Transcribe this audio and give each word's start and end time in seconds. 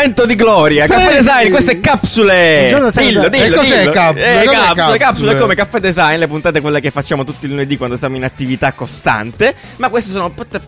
momento 0.00 0.26
di 0.26 0.34
gloria. 0.34 0.86
Sì. 0.86 0.92
Caffè 0.92 1.16
Design, 1.16 1.50
queste 1.50 1.80
capsule. 1.80 2.66
Dillo, 2.90 3.28
dillo, 3.28 3.44
E 3.44 3.50
cos'è 3.50 3.78
dillo. 3.80 3.90
capsule? 3.92 4.42
Eh, 4.42 4.44
capsule, 4.44 4.64
capsule? 4.74 4.98
capsule 4.98 5.38
come 5.38 5.54
Caffè 5.54 5.80
Design, 5.80 6.18
le 6.18 6.26
puntate 6.26 6.60
quelle 6.60 6.80
che 6.80 6.90
facciamo 6.90 7.24
tutti 7.24 7.46
i 7.46 7.48
lunedì 7.48 7.76
quando 7.76 7.96
siamo 7.96 8.16
in 8.16 8.24
attività 8.24 8.72
costante. 8.72 9.54
Ma 9.76 9.88
queste 9.88 10.10
sono 10.10 10.32
tutte, 10.32 10.60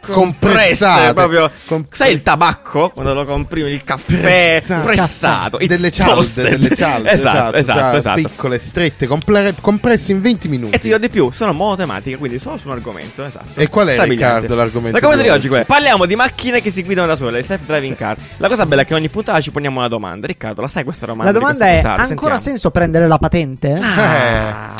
compresse. 0.00 1.12
Proprio. 1.14 1.50
Compresse. 1.66 2.04
Sai 2.04 2.12
il 2.14 2.22
tabacco? 2.22 2.90
Quando 2.90 3.14
lo 3.14 3.24
compri 3.24 3.62
il 3.62 3.82
caffè 3.84 4.20
Pressato. 4.20 4.86
pressato. 4.86 5.58
It's 5.58 5.68
delle 5.68 5.90
cialde, 5.90 6.42
delle 6.42 6.74
cialde, 6.76 7.10
Esatto, 7.14 7.56
esatto, 7.56 7.80
cioè, 7.90 7.96
esatto. 7.98 8.20
piccole, 8.20 8.58
strette, 8.58 9.06
comple- 9.06 9.54
compresse 9.60 10.12
in 10.12 10.20
20 10.20 10.48
minuti. 10.48 10.74
E 10.74 10.78
ti 10.78 10.86
dirò 10.86 10.98
di 10.98 11.08
più, 11.08 11.30
sono 11.30 11.52
monotematiche, 11.52 12.16
quindi 12.16 12.38
solo 12.38 12.58
su 12.58 12.66
un 12.68 12.74
argomento, 12.74 13.24
esatto. 13.24 13.58
E 13.60 13.68
qual 13.68 13.88
è. 13.88 14.02
Riccardo, 14.04 14.54
l'argomento 14.54 14.92
L'argomento 14.92 15.22
di 15.22 15.30
oggi 15.30 15.48
è? 15.48 15.64
Parliamo 15.64 16.04
di 16.06 16.16
macchine 16.16 16.60
che 16.60 16.70
si 16.70 16.82
guidano 16.82 17.06
da 17.06 17.16
sole, 17.16 17.32
le 17.32 17.42
self-driving 17.42 17.93
car. 17.94 18.16
La 18.38 18.48
cosa 18.48 18.66
bella 18.66 18.82
è 18.82 18.84
che 18.84 18.94
ogni 18.94 19.08
puntata 19.08 19.40
ci 19.40 19.50
poniamo 19.50 19.78
una 19.78 19.88
domanda. 19.88 20.26
Riccardo, 20.26 20.60
la 20.60 20.68
sai 20.68 20.84
questa 20.84 21.06
domanda? 21.06 21.32
La 21.32 21.38
domanda 21.38 21.66
è: 21.66 21.72
puntata? 21.80 21.88
ha 21.88 22.06
ancora 22.06 22.06
Sentiamo. 22.06 22.38
senso 22.40 22.70
prendere 22.70 23.06
la 23.08 23.18
patente? 23.18 23.72
Ah. 23.80 24.74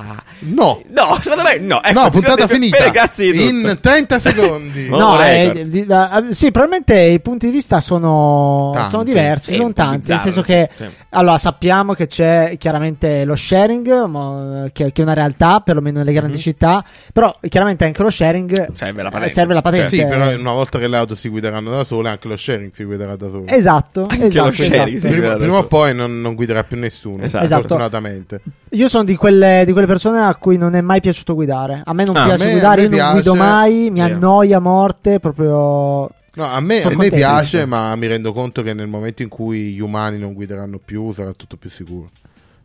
No, 0.46 0.82
No, 0.88 1.18
secondo 1.20 1.42
me 1.44 1.58
no. 1.58 1.82
Ecco, 1.82 2.00
no, 2.02 2.10
puntata 2.10 2.46
finita. 2.46 2.90
tutto. 2.90 3.22
In 3.22 3.78
30 3.80 4.18
secondi. 4.20 4.88
No. 4.88 5.22
Eh, 5.22 5.64
eh, 5.64 6.22
sì, 6.30 6.50
probabilmente 6.50 6.98
i 7.00 7.20
punti 7.20 7.46
di 7.46 7.52
vista 7.52 7.80
sono, 7.80 8.70
Tanti. 8.74 8.90
sono 8.90 9.04
diversi, 9.04 9.52
Sì, 9.52 9.56
sono 9.56 9.72
tanti. 9.72 10.10
Nel 10.10 10.20
senso 10.20 10.42
che, 10.42 10.68
sì. 10.74 10.84
allora, 11.10 11.38
sappiamo 11.38 11.94
che 11.94 12.06
c'è 12.06 12.56
chiaramente 12.58 13.24
lo 13.24 13.36
sharing, 13.36 14.04
mo- 14.04 14.68
che, 14.72 14.92
che 14.92 15.00
è 15.00 15.04
una 15.04 15.14
realtà, 15.14 15.60
perlomeno 15.60 15.98
nelle 15.98 16.12
grandi 16.12 16.36
Mhm. 16.36 16.42
città. 16.42 16.84
Però, 17.12 17.36
chiaramente 17.48 17.84
anche 17.84 18.02
lo 18.02 18.10
sharing 18.10 18.72
Serve 18.74 19.02
la 19.02 19.08
eh, 19.08 19.12
patente. 19.12 19.32
serve 19.34 19.54
la 19.54 19.62
patente. 19.62 19.88
Sì, 19.96 20.04
però 20.04 20.34
una 20.36 20.52
volta 20.52 20.78
che 20.78 20.88
le 20.88 20.96
auto 20.96 21.14
si 21.14 21.28
guideranno 21.28 21.70
da 21.70 21.84
sole, 21.84 22.08
anche 22.08 22.28
lo 22.28 22.36
sharing 22.36 22.72
si 22.72 22.84
guiderà 22.84 23.16
da 23.16 23.28
solo. 23.30 23.44
Esatto, 23.46 24.06
Anche 24.08 24.26
esatto, 24.26 24.46
lo 24.46 24.52
sharing 24.52 24.96
esatto. 24.96 25.12
Prima, 25.14 25.34
prima 25.36 25.56
o 25.58 25.64
poi 25.66 25.94
non, 25.94 26.20
non 26.20 26.34
guiderà 26.34 26.64
più 26.64 26.76
nessuno. 26.76 27.22
Esatto. 27.22 27.44
Esatto. 27.44 27.60
Fortunatamente. 27.68 28.40
Io 28.74 28.88
sono 28.88 29.04
di 29.04 29.16
quelle, 29.16 29.62
di 29.64 29.72
quelle 29.72 29.86
persone 29.86 30.20
a 30.20 30.34
cui 30.36 30.56
non 30.56 30.74
è 30.74 30.80
mai 30.80 31.00
piaciuto 31.00 31.34
guidare. 31.34 31.82
A 31.84 31.92
me 31.92 32.04
non 32.04 32.16
Ah, 32.16 32.22
a 32.22 32.26
piace 32.26 32.44
me- 32.44 32.50
guidare, 32.52 32.80
a 32.80 32.84
io 32.84 32.90
me 32.90 32.96
non 32.96 33.12
guido 33.12 33.32
piace. 33.32 33.48
mai, 33.48 33.90
mi 33.90 34.00
Vero. 34.00 34.14
annoia 34.14 34.56
a 34.56 34.60
morte, 34.60 35.20
proprio... 35.20 36.10
No, 36.36 36.44
a 36.44 36.58
me, 36.60 36.78
a 36.78 36.82
Sono 36.82 36.96
me 36.96 37.08
piace, 37.10 37.64
ma 37.66 37.94
mi 37.94 38.08
rendo 38.08 38.32
conto 38.32 38.62
che 38.62 38.74
nel 38.74 38.88
momento 38.88 39.22
in 39.22 39.28
cui 39.28 39.72
gli 39.74 39.80
umani 39.80 40.18
non 40.18 40.32
guideranno 40.32 40.80
più, 40.84 41.12
sarà 41.12 41.30
tutto 41.32 41.56
più 41.56 41.70
sicuro. 41.70 42.10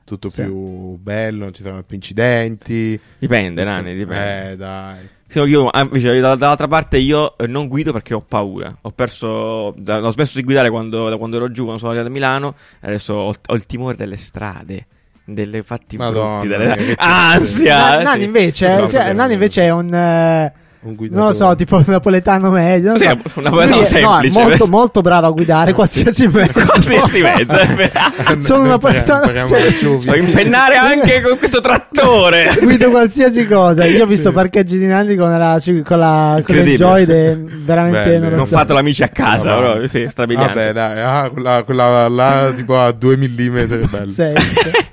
Tutto 0.03 0.31
Sì. 0.31 0.41
più 0.41 0.97
bello, 0.97 1.43
non 1.43 1.53
ci 1.53 1.61
saranno 1.61 1.83
più 1.83 1.95
incidenti. 1.95 2.99
Dipende, 3.19 3.63
Nani, 3.63 3.93
dipende. 3.95 4.51
Eh, 4.53 4.55
dai. 4.57 5.07
Sì, 5.27 5.37
io, 5.41 5.67
ah, 5.67 5.81
invece, 5.81 6.19
dall'altra 6.19 6.67
parte, 6.67 6.97
io 6.97 7.37
eh, 7.37 7.45
non 7.45 7.67
guido 7.67 7.91
perché 7.91 8.15
ho 8.15 8.21
paura. 8.27 8.75
Ho 8.81 8.89
perso. 8.89 9.75
da- 9.77 10.03
ho 10.03 10.09
smesso 10.09 10.39
di 10.39 10.43
guidare 10.43 10.71
quando, 10.71 11.07
da 11.07 11.17
quando 11.17 11.35
ero 11.35 11.51
giù, 11.51 11.61
quando 11.61 11.77
sono 11.77 11.91
arrivato 11.91 12.09
a 12.09 12.13
Milano. 12.15 12.55
Adesso 12.79 13.13
ho, 13.13 13.33
ho 13.45 13.53
il 13.53 13.65
timore 13.67 13.95
delle 13.95 14.15
strade. 14.15 14.87
Delle 15.33 15.63
fatti 15.63 15.97
Madonna 15.97 16.39
brutti. 16.39 16.47
Delle... 16.47 16.75
che 16.75 16.95
Ansia. 16.97 17.77
Na- 17.89 17.97
sì. 17.99 18.03
Nani 18.03 18.23
invece, 18.23 18.67
No, 18.75 18.87
cioè, 18.87 18.99
perché- 18.99 19.13
Nani 19.13 19.33
invece 19.33 19.63
è 19.63 19.69
un... 19.71 19.93
eh, 19.93 20.53
Un 20.81 20.95
non 21.11 21.25
lo 21.25 21.33
so, 21.33 21.55
tipo 21.55 21.75
un 21.75 21.83
napoletano 21.87 22.49
medio. 22.51 22.91
Non 22.91 22.97
Sì, 22.97 23.05
so. 23.05 23.11
un 23.35 23.43
napoletano 23.43 23.75
Lui 23.75 23.83
è- 23.83 23.87
semplice. 23.87 24.39
No, 24.39 24.47
molto, 24.47 24.67
molto 24.67 25.01
bravo 25.01 25.27
a 25.27 25.31
guidare 25.31 25.73
qualsiasi 25.75 26.27
mezzo. 26.27 26.63
Qualsiasi 26.65 27.21
mezzo. 27.21 27.57
Sono 28.39 28.61
un 28.61 28.67
napoletano. 28.69 29.29
Puoi 29.29 30.19
impennare 30.19 30.75
anche 30.77 31.21
con 31.21 31.37
questo 31.37 31.59
trattore. 31.59 32.55
Guido 32.63 32.89
qualsiasi 32.91 33.45
cosa. 33.45 33.83
Io 33.85 34.03
ho 34.03 34.07
visto 34.07 34.31
parcheggi 34.31 34.77
di 34.77 34.85
Nani 34.85 35.15
con 35.17 35.37
la, 35.37 35.59
con 35.83 35.99
la, 35.99 36.41
con 36.45 36.55
le. 36.55 36.73
Joy. 36.75 37.05
veramente 37.05 38.03
Bene. 38.03 38.17
non 38.19 38.29
lo 38.29 38.35
Non 38.37 38.47
so. 38.47 38.55
fatelo 38.55 38.79
amici 38.79 39.03
a 39.03 39.09
casa, 39.09 39.55
Vabbè. 39.55 39.73
però. 39.73 39.87
Sì, 39.87 40.05
strabiliante. 40.09 40.53
Vabbè, 40.53 40.71
dai, 40.73 41.01
ah, 41.01 41.29
quella, 41.29 41.63
quella 41.63 42.07
là 42.07 42.51
tipo 42.55 42.79
a 42.79 42.91
2 42.93 43.17
mm. 43.17 44.03
Sì. 44.07 44.31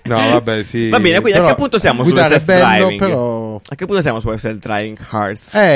No, 0.03 0.17
vabbè, 0.33 0.63
sì. 0.65 0.89
Va 0.89 0.99
bene, 1.01 1.21
quindi 1.21 1.39
a 1.39 1.43
Però 1.43 1.55
che 1.55 1.61
punto 1.61 1.79
siamo 1.79 2.03
è 2.03 2.11
bello, 2.11 2.23
self-driving? 2.29 2.99
però 2.99 3.61
A 3.69 3.75
che 3.75 3.87
punto 3.87 4.01
siamo 4.03 4.21
su 4.21 4.35
self-driving 4.37 4.97
cars? 5.09 5.55
Eh, 5.55 5.76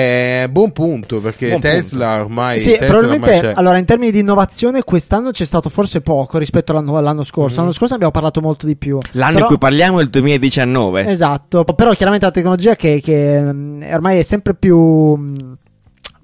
buon 0.50 0.72
punto, 0.72 1.21
perché 1.21 1.49
Buon 1.49 1.61
Tesla 1.61 2.21
ormai 2.21 2.61
Sì, 2.61 2.72
Tesla 2.72 2.87
probabilmente 2.87 3.37
ormai 3.37 3.55
allora 3.55 3.78
in 3.78 3.84
termini 3.84 4.12
di 4.12 4.19
innovazione 4.21 4.83
quest'anno 4.83 5.31
c'è 5.31 5.44
stato 5.44 5.69
forse 5.69 6.00
poco 6.00 6.38
rispetto 6.38 6.72
all'anno, 6.72 6.97
all'anno 6.97 7.22
scorso. 7.22 7.61
L'anno 7.61 7.72
scorso 7.72 7.94
abbiamo 7.94 8.12
parlato 8.12 8.41
molto 8.41 8.66
di 8.66 8.77
più. 8.77 8.99
L'anno 9.12 9.33
Però- 9.33 9.41
in 9.41 9.47
cui 9.47 9.59
parliamo 9.59 10.00
è 10.00 10.03
il 10.03 10.11
2019. 10.11 11.06
Esatto, 11.06 11.65
però 11.65 11.91
chiaramente 11.93 12.27
la 12.27 12.33
tecnologia 12.33 12.77
che, 12.77 13.00
che, 13.03 13.41
mh, 13.41 13.87
ormai 13.93 14.19
è 14.19 14.22
sempre 14.22 14.55
più, 14.55 14.78
mh, 14.78 15.56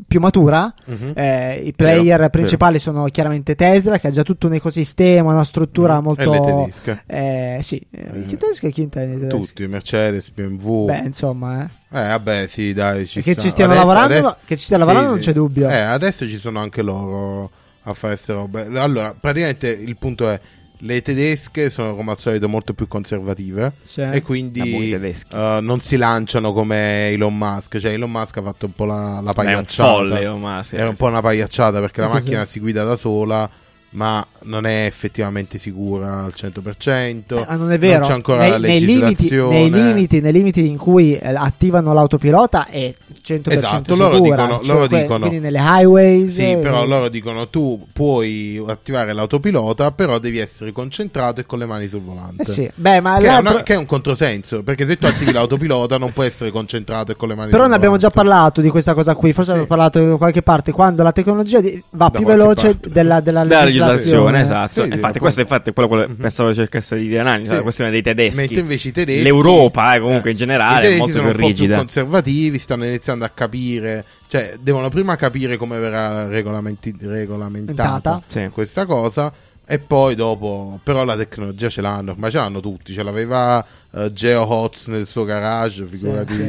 più 0.07 0.21
matura. 0.21 0.73
Mhm. 0.85 1.13
Eh, 1.15 1.63
I 1.65 1.73
player 1.75 2.19
Vero, 2.19 2.31
principali 2.31 2.79
sono 2.79 3.05
chiaramente 3.07 3.55
Tesla, 3.55 3.99
che 3.99 4.09
ha 4.09 4.11
già 4.11 4.23
tutto 4.23 4.47
un 4.47 4.55
ecosistema, 4.55 5.33
una 5.33 5.45
struttura 5.45 6.01
molto. 6.01 6.23
E 6.33 6.39
le 6.39 6.45
tedesche. 6.47 7.03
Eh, 7.07 7.59
sì, 7.63 7.85
Mm. 7.97 8.27
chi 8.27 8.37
tedeschi 8.37 8.67
e 8.67 8.71
chi 8.71 8.87
tedeschi? 8.89 9.27
Tutti, 9.29 9.67
Mercedes, 9.67 10.31
BMW. 10.31 10.85
Beh, 10.87 10.99
insomma, 11.07 11.63
eh. 11.65 11.99
Eh, 11.99 12.07
vabbè, 12.09 12.47
sì, 12.49 12.73
dai, 12.73 13.07
ci 13.07 13.23
che 13.23 13.37
ci 13.37 13.49
stiano 13.49 13.73
Adesso- 13.73 13.87
lavorando, 13.87 14.17
adesso- 14.29 14.39
che 14.45 14.57
ci 14.57 14.65
stiano 14.65 14.85
lavorando 14.85 15.11
non 15.15 15.21
c'è 15.21 15.33
dubbio. 15.33 15.69
Eh, 15.69 15.79
adesso 15.81 16.27
ci 16.27 16.39
sono 16.39 16.61
anche 16.61 16.83
loro 16.83 17.51
a 17.83 17.95
fare 17.95 18.15
queste 18.15 18.33
robe. 18.33 18.67
Allora, 18.79 19.15
praticamente 19.19 19.69
il 19.71 19.97
punto 19.97 20.29
è 20.29 20.41
le 20.81 21.03
tedesche 21.03 21.71
sono 21.71 21.95
come 21.95 22.11
al 22.13 22.19
solito 22.19 22.49
molto 22.49 22.75
più 22.75 22.87
conservative 22.89 23.73
Sì. 23.83 24.01
e 24.03 24.23
quindi 24.23 24.93
eh, 24.93 25.59
non 25.63 25.81
si 25.81 25.97
lanciano 25.97 26.53
come 26.53 27.09
Elon 27.11 27.37
Musk. 27.37 27.79
Cioè, 27.79 27.93
Elon 27.93 28.11
Musk 28.11 28.37
ha 28.37 28.43
fatto 28.43 28.67
un 28.67 28.73
po' 28.75 28.85
la, 28.85 28.95
la 28.95 29.19
È 29.19 29.21
un 29.21 29.33
pagliacciata. 29.33 29.91
folle. 29.91 30.21
Era 30.21 30.89
un 30.89 30.95
po' 30.97 31.07
una 31.07 31.21
pagliacciata 31.23 31.81
perché 31.81 32.01
la 32.01 32.09
macchina 32.09 32.45
si 32.45 32.61
guida 32.61 32.85
da 32.85 32.97
sola, 32.97 33.49
ma 33.97 34.25
non 34.43 34.67
è 34.67 34.85
effettivamente 34.85 35.57
sicura 35.57 36.23
al 36.25 36.35
100%. 36.37 37.39
Eh, 37.39 37.45
ma 37.49 37.55
non 37.57 37.73
è 37.73 37.79
vero. 37.79 38.05
c'è 38.05 38.13
ancora 38.13 38.43
nei, 38.43 38.51
la 38.51 38.59
nei 38.59 38.81
limiti, 38.81 39.01
legislazione. 39.01 39.59
nei, 39.59 39.71
limiti, 39.71 40.21
nei 40.21 40.33
limiti 40.33 40.67
in 40.67 40.77
cui 40.77 41.17
eh, 41.17 41.35
attivano 41.35 41.95
l'autopilota 41.95 42.67
è 42.67 42.95
100% 43.27 43.51
Esatto, 43.53 43.95
sicura. 43.95 44.07
loro 44.09 44.21
dicono- 44.21 44.61
Cioè, 44.63 44.75
loro 44.75 44.87
dicono- 44.87 45.19
quindi 45.29 45.39
nelle 45.41 45.59
highways. 45.61 46.35
Sì, 46.35 46.51
eh, 46.53 46.57
però 46.59 46.85
loro 46.85 47.09
dicono 47.09 47.49
tu 47.49 47.87
puoi 47.93 48.63
attivare 48.67 49.15
l'autopilota, 49.15 49.91
però 49.93 50.19
devi 50.19 50.39
essere 50.39 50.73
concentrato 50.73 51.41
e 51.41 51.47
con 51.47 51.59
le 51.59 51.67
mani 51.67 51.89
sul 51.89 52.03
volante. 52.03 52.43
Eh 52.43 52.45
sì. 52.47 52.71
Beh, 52.75 53.01
ma 53.01 53.17
Che 53.19 53.27
è, 53.29 53.37
una- 53.39 53.63
che 53.63 53.73
è 53.73 53.77
un 53.77 53.87
controsenso, 53.87 54.63
perché 54.63 54.87
se 54.87 54.97
tu 54.99 55.07
attivi 55.07 55.33
l'autopilota 55.33 55.97
non 55.97 56.13
puoi 56.13 56.27
essere 56.27 56.51
concentrato 56.51 57.13
e 57.13 57.17
con 57.17 57.29
le 57.29 57.35
mani 57.35 57.51
Però 57.51 57.63
sul 57.63 57.71
ne 57.71 57.77
abbiamo 57.77 57.97
già 57.97 58.11
volante. 58.13 58.31
parlato 58.31 58.61
di 58.61 58.69
questa 58.69 58.93
cosa 58.93 59.15
qui, 59.15 59.33
forse 59.33 59.53
Sì. 59.53 59.57
abbiamo 59.59 59.67
parlato 59.69 60.05
da 60.07 60.17
qualche 60.17 60.43
parte, 60.43 60.71
quando 60.73 61.03
la 61.03 61.13
tecnologia 61.13 61.61
va 61.91 62.09
Da 62.09 62.11
più 62.11 62.27
veloce 62.27 62.73
parte. 62.73 62.91
della, 62.91 63.21
della 63.21 63.43
Della 63.45 63.61
legislazione. 63.65 63.85
Legislazione, 63.93 64.41
esatto. 64.41 64.83
Sì, 64.85 64.89
infatti, 64.93 65.19
questo 65.19 65.41
infatti 65.41 65.71
è 65.71 65.73
quello 65.73 65.89
che 66.05 66.09
Mhm. 66.09 66.15
pensavo 66.17 66.55
cercasse 66.55 66.97
di 66.97 67.09
dire 67.09 67.23
Nani, 67.23 67.45
Sì. 67.45 67.51
la 67.55 67.63
questione 67.63 67.91
dei 67.91 68.03
tedeschi. 68.03 68.41
Mentre 68.41 68.61
invece 68.61 68.89
i 68.89 68.93
tedeschi 68.93 69.23
L'Europa, 69.23 69.95
eh, 69.95 70.01
comunque, 70.01 70.31
in 70.31 70.37
generale, 70.37 70.89
è 70.89 70.97
molto 70.99 71.17
sono 71.19 71.25
più 71.29 71.33
un 71.35 71.41
po' 71.41 71.47
rigida. 71.47 71.75
più 71.75 71.85
conservativi, 71.85 72.59
stanno 72.59 72.85
iniziando 72.85 73.25
a 73.25 73.31
capire, 73.31 74.05
cioè 74.29 74.55
devono 74.61 74.89
prima 74.89 75.17
capire 75.17 75.57
come 75.57 75.79
verrà 75.79 76.27
regolamenti- 76.27 76.95
regolamentata 77.01 77.91
Mentata. 77.91 78.23
Sì. 78.27 78.49
questa 78.53 78.85
cosa 78.87 79.33
e 79.67 79.79
poi 79.81 80.15
dopo, 80.15 80.79
però 80.83 81.03
la 81.05 81.17
tecnologia 81.17 81.69
ce 81.69 81.81
l'hanno, 81.81 82.13
ormai 82.13 82.31
ce 82.31 82.37
l'hanno 82.39 82.61
tutti, 82.61 82.93
ce 82.93 83.03
l'aveva 83.03 83.65
eh, 83.91 84.13
Geo 84.13 84.47
Hotz 84.49 84.87
nel 84.87 85.07
suo 85.07 85.25
garage, 85.25 85.85
figurati 85.87 86.35
Sì, 86.35 86.41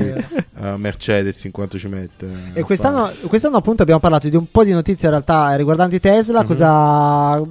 eh, 0.61 0.77
Mercedes 0.77 1.43
in 1.45 1.51
quanto 1.51 1.77
ci 1.79 1.87
mette. 1.87 2.27
E 2.53 2.61
a 2.61 2.63
quest'anno, 2.63 3.11
quest'anno 3.27 3.57
appunto 3.57 3.81
abbiamo 3.81 3.99
parlato 3.99 4.29
di 4.29 4.35
un 4.35 4.49
po' 4.51 4.63
di 4.63 4.71
notizie 4.71 5.07
in 5.07 5.13
realtà 5.13 5.55
riguardanti 5.55 5.99
Tesla, 5.99 6.41
Mhm. 6.41 6.47
cosa... 6.47 7.41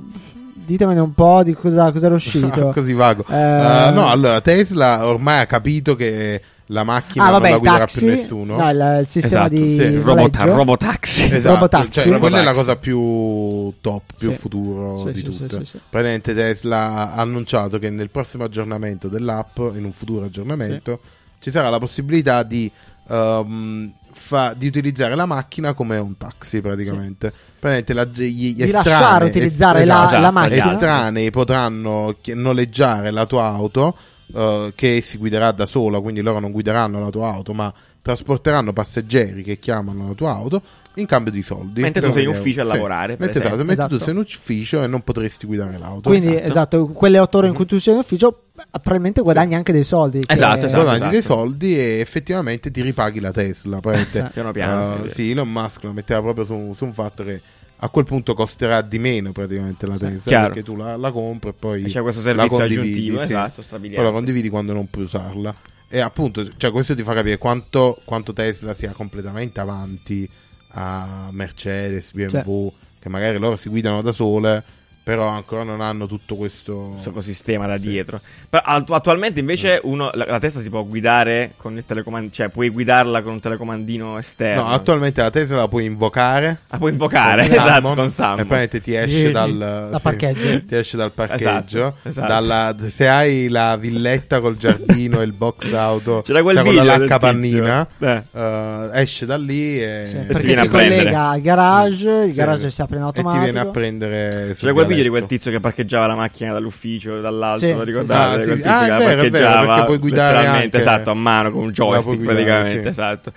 Ditemene 0.67 0.99
un 0.99 1.15
po' 1.15 1.45
di 1.45 1.53
cosa, 1.53 1.93
cosa 1.93 2.07
era 2.07 2.15
uscito. 2.17 2.73
Così 2.75 2.93
vago. 2.93 3.25
Eh, 3.29 3.35
Eh, 3.37 3.91
no, 3.93 4.09
allora 4.09 4.41
Tesla 4.41 5.07
ormai 5.07 5.39
ha 5.41 5.47
capito 5.47 5.95
che 5.95 6.43
la 6.71 6.83
macchina 6.85 7.25
ah, 7.27 7.31
non 7.31 7.39
vabbè, 7.41 7.49
la 7.51 7.55
il 7.55 7.61
guiderà 7.61 7.79
taxi, 7.81 7.99
più 8.07 8.09
nessuno. 8.09 8.57
no, 8.57 8.71
il, 8.71 8.99
il 9.03 9.07
sistema 9.07 9.47
Esatto, 9.47 9.61
di 9.63 9.75
sì, 9.75 9.83
il 9.83 10.01
Robot, 10.01 10.37
noleggio. 10.37 10.57
robotaxi. 10.57 11.25
Esatto, 11.33 11.55
Robotaxi. 11.55 11.91
cioè, 11.91 12.19
quella 12.19 12.41
è 12.41 12.43
la 12.43 12.51
Robotaxi. 12.51 12.59
cosa 12.59 12.77
più 12.77 13.73
top, 13.81 14.03
più 14.19 14.31
Sì. 14.33 14.37
futuro 14.37 14.97
Sì, 14.99 15.13
di 15.13 15.19
sì, 15.21 15.25
tutte. 15.25 15.49
sì, 15.49 15.65
sì, 15.65 15.65
sì. 15.71 15.79
Praticamente 15.89 16.35
Tesla 16.35 17.13
ha 17.13 17.21
annunciato 17.21 17.79
che 17.79 17.89
nel 17.91 18.11
prossimo 18.11 18.45
aggiornamento 18.45 19.09
dell'app, 19.09 19.57
in 19.75 19.85
un 19.85 19.93
futuro 19.93 20.25
aggiornamento, 20.25 21.01
ci 21.39 21.51
sarà 21.53 21.69
la 21.71 21.79
possibilità 21.79 22.43
di, 22.43 22.69
ehm, 23.09 23.93
fa- 24.13 24.55
di 24.57 24.67
utilizzare 24.67 25.15
la 25.15 25.27
macchina 25.27 25.73
come 25.75 25.99
un 25.99 26.17
taxi 26.17 26.61
praticamente. 26.61 27.33
Praticamente 27.61 27.93
la- 27.93 28.05
gli, 28.05 28.53
gli 28.53 28.55
Di 28.55 28.63
estranei- 28.63 28.73
lasciare 28.91 29.25
utilizzare 29.27 29.81
es- 29.83 29.87
la, 29.87 30.05
esatto, 30.05 30.21
la 30.23 30.31
macchina. 30.31 30.73
estranei 30.73 31.31
potranno 31.31 32.17
noleggiare 32.35 33.11
la 33.13 33.27
tua 33.27 33.45
auto 33.45 33.97
eh, 34.35 34.73
che 34.75 35.01
si 35.01 35.17
guiderà 35.19 35.53
da 35.53 35.67
sola, 35.67 36.01
quindi 36.01 36.21
loro 36.21 36.39
non 36.41 36.51
guideranno 36.53 37.01
la 37.01 37.11
tua 37.11 37.31
auto, 37.33 37.53
ma 37.53 37.73
trasporteranno 38.03 38.73
passeggeri 38.73 39.43
che 39.43 39.59
chiamano 39.59 40.07
la 40.09 40.15
tua 40.15 40.31
auto 40.31 40.63
in 40.95 41.07
cambio 41.07 41.33
di 41.33 41.43
soldi. 41.43 41.81
Mentre 41.83 42.01
tu 42.01 42.13
sei 42.13 42.23
in 42.23 42.29
ufficio 42.29 42.61
a 42.61 42.65
lavorare, 42.65 43.17
per 43.17 43.27
Mentre, 43.27 43.43
esatto, 43.45 43.57
mentre 43.65 43.75
tu 43.77 43.83
Esatto. 43.95 44.05
sei 44.05 44.13
in 44.15 44.21
ufficio 44.21 44.83
e 44.83 44.87
non 44.87 45.03
potresti 45.03 45.45
guidare 45.47 45.77
l'auto. 45.77 46.09
Quindi, 46.09 46.29
Esatto. 46.29 46.49
esatto. 46.49 46.87
quelle 46.87 47.19
otto 47.19 47.39
ore 47.39 47.49
in 47.49 47.55
cui 47.55 47.67
tu 47.67 47.79
sei 47.79 47.95
in 47.95 47.99
ufficio, 48.01 48.45
probabilmente 48.71 49.21
guadagni 49.23 49.57
anche 49.57 49.73
dei 49.73 49.83
soldi. 49.85 50.21
che- 50.21 50.33
Esatto, 50.33 50.67
esatto. 50.67 50.83
guadagni 50.85 51.11
dei 51.11 51.19
esatto. 51.19 51.35
soldi 51.35 51.77
e 51.77 51.99
effettivamente 51.99 52.71
ti 52.71 52.81
ripaghi 52.81 53.19
la 53.21 53.33
Tesla. 53.33 53.81
Piano 54.33 54.53
piano, 54.53 55.03
sì, 55.07 55.11
sì, 55.13 55.31
Elon 55.33 55.51
Musk 55.51 55.83
lo 55.83 55.93
metteva 55.93 56.23
proprio 56.23 56.45
su, 56.47 56.75
su 56.77 56.85
un 56.85 56.93
fatto 56.93 57.25
che 57.25 57.41
a 57.79 57.89
quel 57.89 58.05
punto 58.05 58.35
costerà 58.35 58.81
di 58.81 58.99
meno 58.99 59.33
praticamente 59.33 59.87
la 59.87 59.99
Tesla 59.99 60.21
chiaro. 60.31 60.47
perché 60.47 60.63
tu 60.63 60.77
la, 60.77 60.97
la 60.97 61.11
compri 61.11 61.51
e 61.51 61.53
poi 61.53 61.83
C'è 61.85 62.01
questo 62.01 62.21
la 62.23 62.27
servizio 62.27 62.59
condividi, 62.59 62.89
aggiuntivo, 62.89 63.19
sì. 63.19 63.25
esatto, 63.27 63.63
poi 63.69 64.05
la 64.05 64.11
condividi 64.11 64.49
quando 64.49 64.73
non 64.73 64.89
puoi 64.89 65.05
usarla 65.05 65.55
e 65.89 66.01
appunto 66.01 66.57
cioè, 66.57 66.71
questo 66.71 66.95
ti 66.95 67.03
fa 67.03 67.15
capire 67.15 67.39
quanto, 67.39 68.01
quanto 68.05 68.33
Tesla 68.33 68.73
sia 68.73 68.93
completamente 68.93 69.61
avanti 69.61 70.29
a 70.71 71.29
Mercedes, 71.31 72.13
BMW 72.13 72.73
che 72.99 73.09
magari 73.09 73.39
loro 73.39 73.57
si 73.57 73.69
guidano 73.69 74.03
da 74.03 74.13
sole 74.13 74.65
però 75.07 75.29
ancora 75.29 75.63
non 75.63 75.81
hanno 75.83 76.09
tutto 76.09 76.35
questo 76.35 76.89
questo 76.95 77.11
ecosistema 77.11 77.65
da 77.69 77.79
Sì. 77.79 77.91
dietro. 77.91 78.21
Però 78.51 78.61
attu- 78.67 78.93
attualmente 78.93 79.39
invece 79.39 79.79
uno, 79.85 80.11
la, 80.15 80.25
la 80.27 80.39
testa 80.41 80.59
si 80.59 80.69
può 80.69 80.83
guidare 80.83 81.53
con 81.57 81.77
il 81.77 81.85
telecomandino, 81.87 82.33
cioè 82.33 82.49
puoi 82.49 82.71
guidarla 82.71 83.23
con 83.23 83.35
un 83.35 83.39
telecomandino 83.41 84.19
esterno. 84.19 84.63
No, 84.65 84.69
attualmente 84.71 85.21
la 85.23 85.31
Tesla 85.31 85.59
la 85.59 85.69
puoi 85.69 85.85
invocare 85.85 86.59
La 86.71 86.79
puoi 86.79 86.91
invocare, 86.91 87.43
con 87.47 87.51
esatto, 87.55 87.69
Salmon, 87.69 87.95
con 87.95 88.11
Salmon. 88.11 88.41
E 88.41 88.45
poi 88.47 88.81
ti 88.81 88.95
esce 88.95 89.31
dal 89.31 89.89
da 89.93 89.99
parcheggio. 90.03 90.65
ti 90.67 90.75
esce 90.75 90.97
dal 90.97 91.13
parcheggio. 91.13 91.95
Esatto, 92.03 92.09
esatto. 92.09 92.27
Dalla- 92.27 92.75
se 92.89 93.07
hai 93.07 93.49
la 93.49 93.77
villetta 93.77 94.41
col 94.41 94.57
giardino 94.57 95.21
e 95.21 95.25
il 95.25 95.33
box 95.35 95.73
auto 95.73 96.23
C'era 96.27 96.43
quel 96.43 96.57
con 96.57 96.65
video 96.65 96.83
la 96.83 96.99
del 96.99 97.07
capannina, 97.09 97.87
tizio. 97.97 98.25
Eh. 98.35 99.01
esce 99.01 99.25
da 99.25 99.37
lì 99.37 99.81
e, 99.81 100.07
Sì, 100.11 100.19
ti 100.19 100.25
perché 100.27 100.47
viene 100.47 100.61
si 100.63 100.67
a 100.67 100.71
prendere. 100.71 100.97
collega 100.99 101.29
al 101.29 101.41
garage, 101.41 102.09
il 102.27 102.33
Sì. 102.33 102.39
garage 102.41 102.71
si 102.71 102.81
apre 102.83 102.97
in 102.97 103.03
e 103.05 103.13
ti 103.13 103.19
automatico. 103.19 103.45
viene 103.45 103.61
a 103.61 103.67
prendere 103.67 104.57
C'era 104.59 104.73
quel 104.73 104.87
video 104.87 104.96
di 105.03 105.09
quel 105.09 105.27
tizio 105.27 105.51
che 105.51 105.61
parcheggiava 105.61 106.07
la 106.07 106.15
macchina 106.15 106.53
dall'ufficio, 106.53 107.21
dall'alto, 107.21 107.59
Sì, 107.67 107.73
lo 107.73 107.79
sì, 107.81 107.85
ricordate? 107.85 108.41
sì. 108.43 108.47
Quel 108.49 108.53
Ah, 108.53 108.57
sì. 108.57 108.63
tizio 108.63 108.71
Ah, 108.73 108.81
che 108.81 108.87
vero, 108.87 108.97
è 108.97 108.99
vero, 109.07 109.17
parcheggiava 109.31 109.67
perché 109.67 109.85
puoi 109.87 109.99
guidare 109.99 110.47
anche- 110.47 110.77
esatto, 110.77 111.11
a 111.11 111.15
mano 111.15 111.51
con 111.51 111.63
un 111.65 111.71
joystick 111.73 112.17
guidare, 112.17 112.35
praticamente, 112.35 112.83
sì. 112.83 112.89
esatto. 112.89 113.33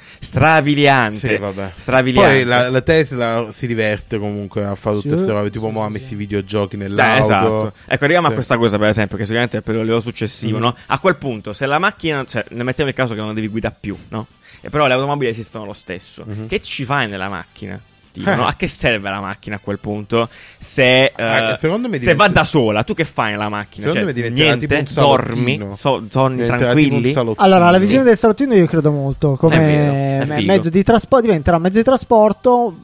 Vabbè. 1.40 1.72
Strabiliante. 1.76 2.32
Poi 2.36 2.44
la, 2.46 2.70
la 2.70 2.82
Tesla 2.82 3.48
si 3.54 3.68
diverte 3.68 4.18
comunque 4.18 4.64
a 4.64 4.76
fare 4.76 4.96
tutte 4.98 5.10
Sì. 5.10 5.14
queste 5.16 5.32
robe, 5.34 5.50
tipo 5.50 5.70
mo 5.70 5.84
ha 5.84 5.90
messo 5.90 6.14
i 6.14 6.18
videogiochi 6.18 6.78
nell'auto. 6.78 7.20
esatto. 7.24 7.74
Ecco, 7.88 8.04
arriviamo 8.04 8.28
Sì. 8.28 8.32
a 8.32 8.36
questa 8.36 8.58
cosa, 8.58 8.78
per 8.78 8.88
esempio, 8.90 9.18
che 9.18 9.24
sicuramente 9.24 9.58
è 9.58 9.62
per 9.62 9.76
il 9.76 9.82
livello 9.82 10.00
successivo, 10.02 10.58
Mhm. 10.58 10.64
no? 10.64 10.76
A 10.88 11.00
quel 11.00 11.16
punto, 11.16 11.54
se 11.54 11.66
la 11.66 11.80
macchina, 11.80 12.26
cioè, 12.28 12.44
ne 12.50 12.64
mettiamo 12.64 12.90
il 12.90 12.96
caso 12.96 13.14
che 13.16 13.22
non 13.22 13.34
devi 13.34 13.48
guidare 13.48 13.76
più, 13.80 13.98
no? 14.10 14.28
E 14.62 14.70
però 14.70 14.88
le 14.88 14.94
automobili 14.94 15.30
esistono 15.32 15.64
lo 15.66 15.74
stesso. 15.74 16.24
Mhm. 16.28 16.48
Che 16.48 16.62
ci 16.62 16.84
fai 16.84 17.08
nella 17.08 17.30
macchina? 17.30 17.80
Tipo, 18.12 18.30
Eh. 18.30 18.36
no? 18.36 18.46
A 18.48 18.54
che 18.56 18.68
serve 18.68 19.10
la 19.10 19.20
macchina 19.22 19.58
a 19.58 19.60
quel 19.60 19.80
punto? 19.80 20.28
Se, 20.58 21.12
Ah, 21.16 21.52
eh, 21.52 21.58
secondo 21.60 21.88
me 21.90 22.00
se 22.00 22.16
va 22.16 22.28
da 22.28 22.44
sola, 22.44 22.84
tu 22.84 22.94
che 22.94 23.06
fai 23.06 23.32
nella 23.32 23.50
macchina? 23.50 23.92
Secondo 23.92 24.14
Cioè, 24.14 24.24
me 24.24 24.30
niente, 24.30 24.68
tipo 24.68 24.76
un 24.80 24.86
dormi, 24.94 25.70
so- 25.76 25.94
un 25.96 26.10
tranquilli. 26.10 27.14
Allora, 27.38 27.70
la 27.70 27.78
visione 27.78 28.02
Sì. 28.02 28.08
del 28.08 28.18
salottino 28.18 28.54
io 28.56 28.66
credo 28.66 28.92
molto. 28.92 29.36
Come 29.36 29.56
È 29.56 29.60
vero, 29.60 29.94
è 29.94 30.26
me- 30.40 30.46
mezzo 30.46 30.70
di 30.70 30.84
trasporto, 30.84 31.26
diventerà 31.26 31.58
un 31.58 31.62
mezzo 31.64 31.78
di 31.78 31.84
trasporto 31.84 32.76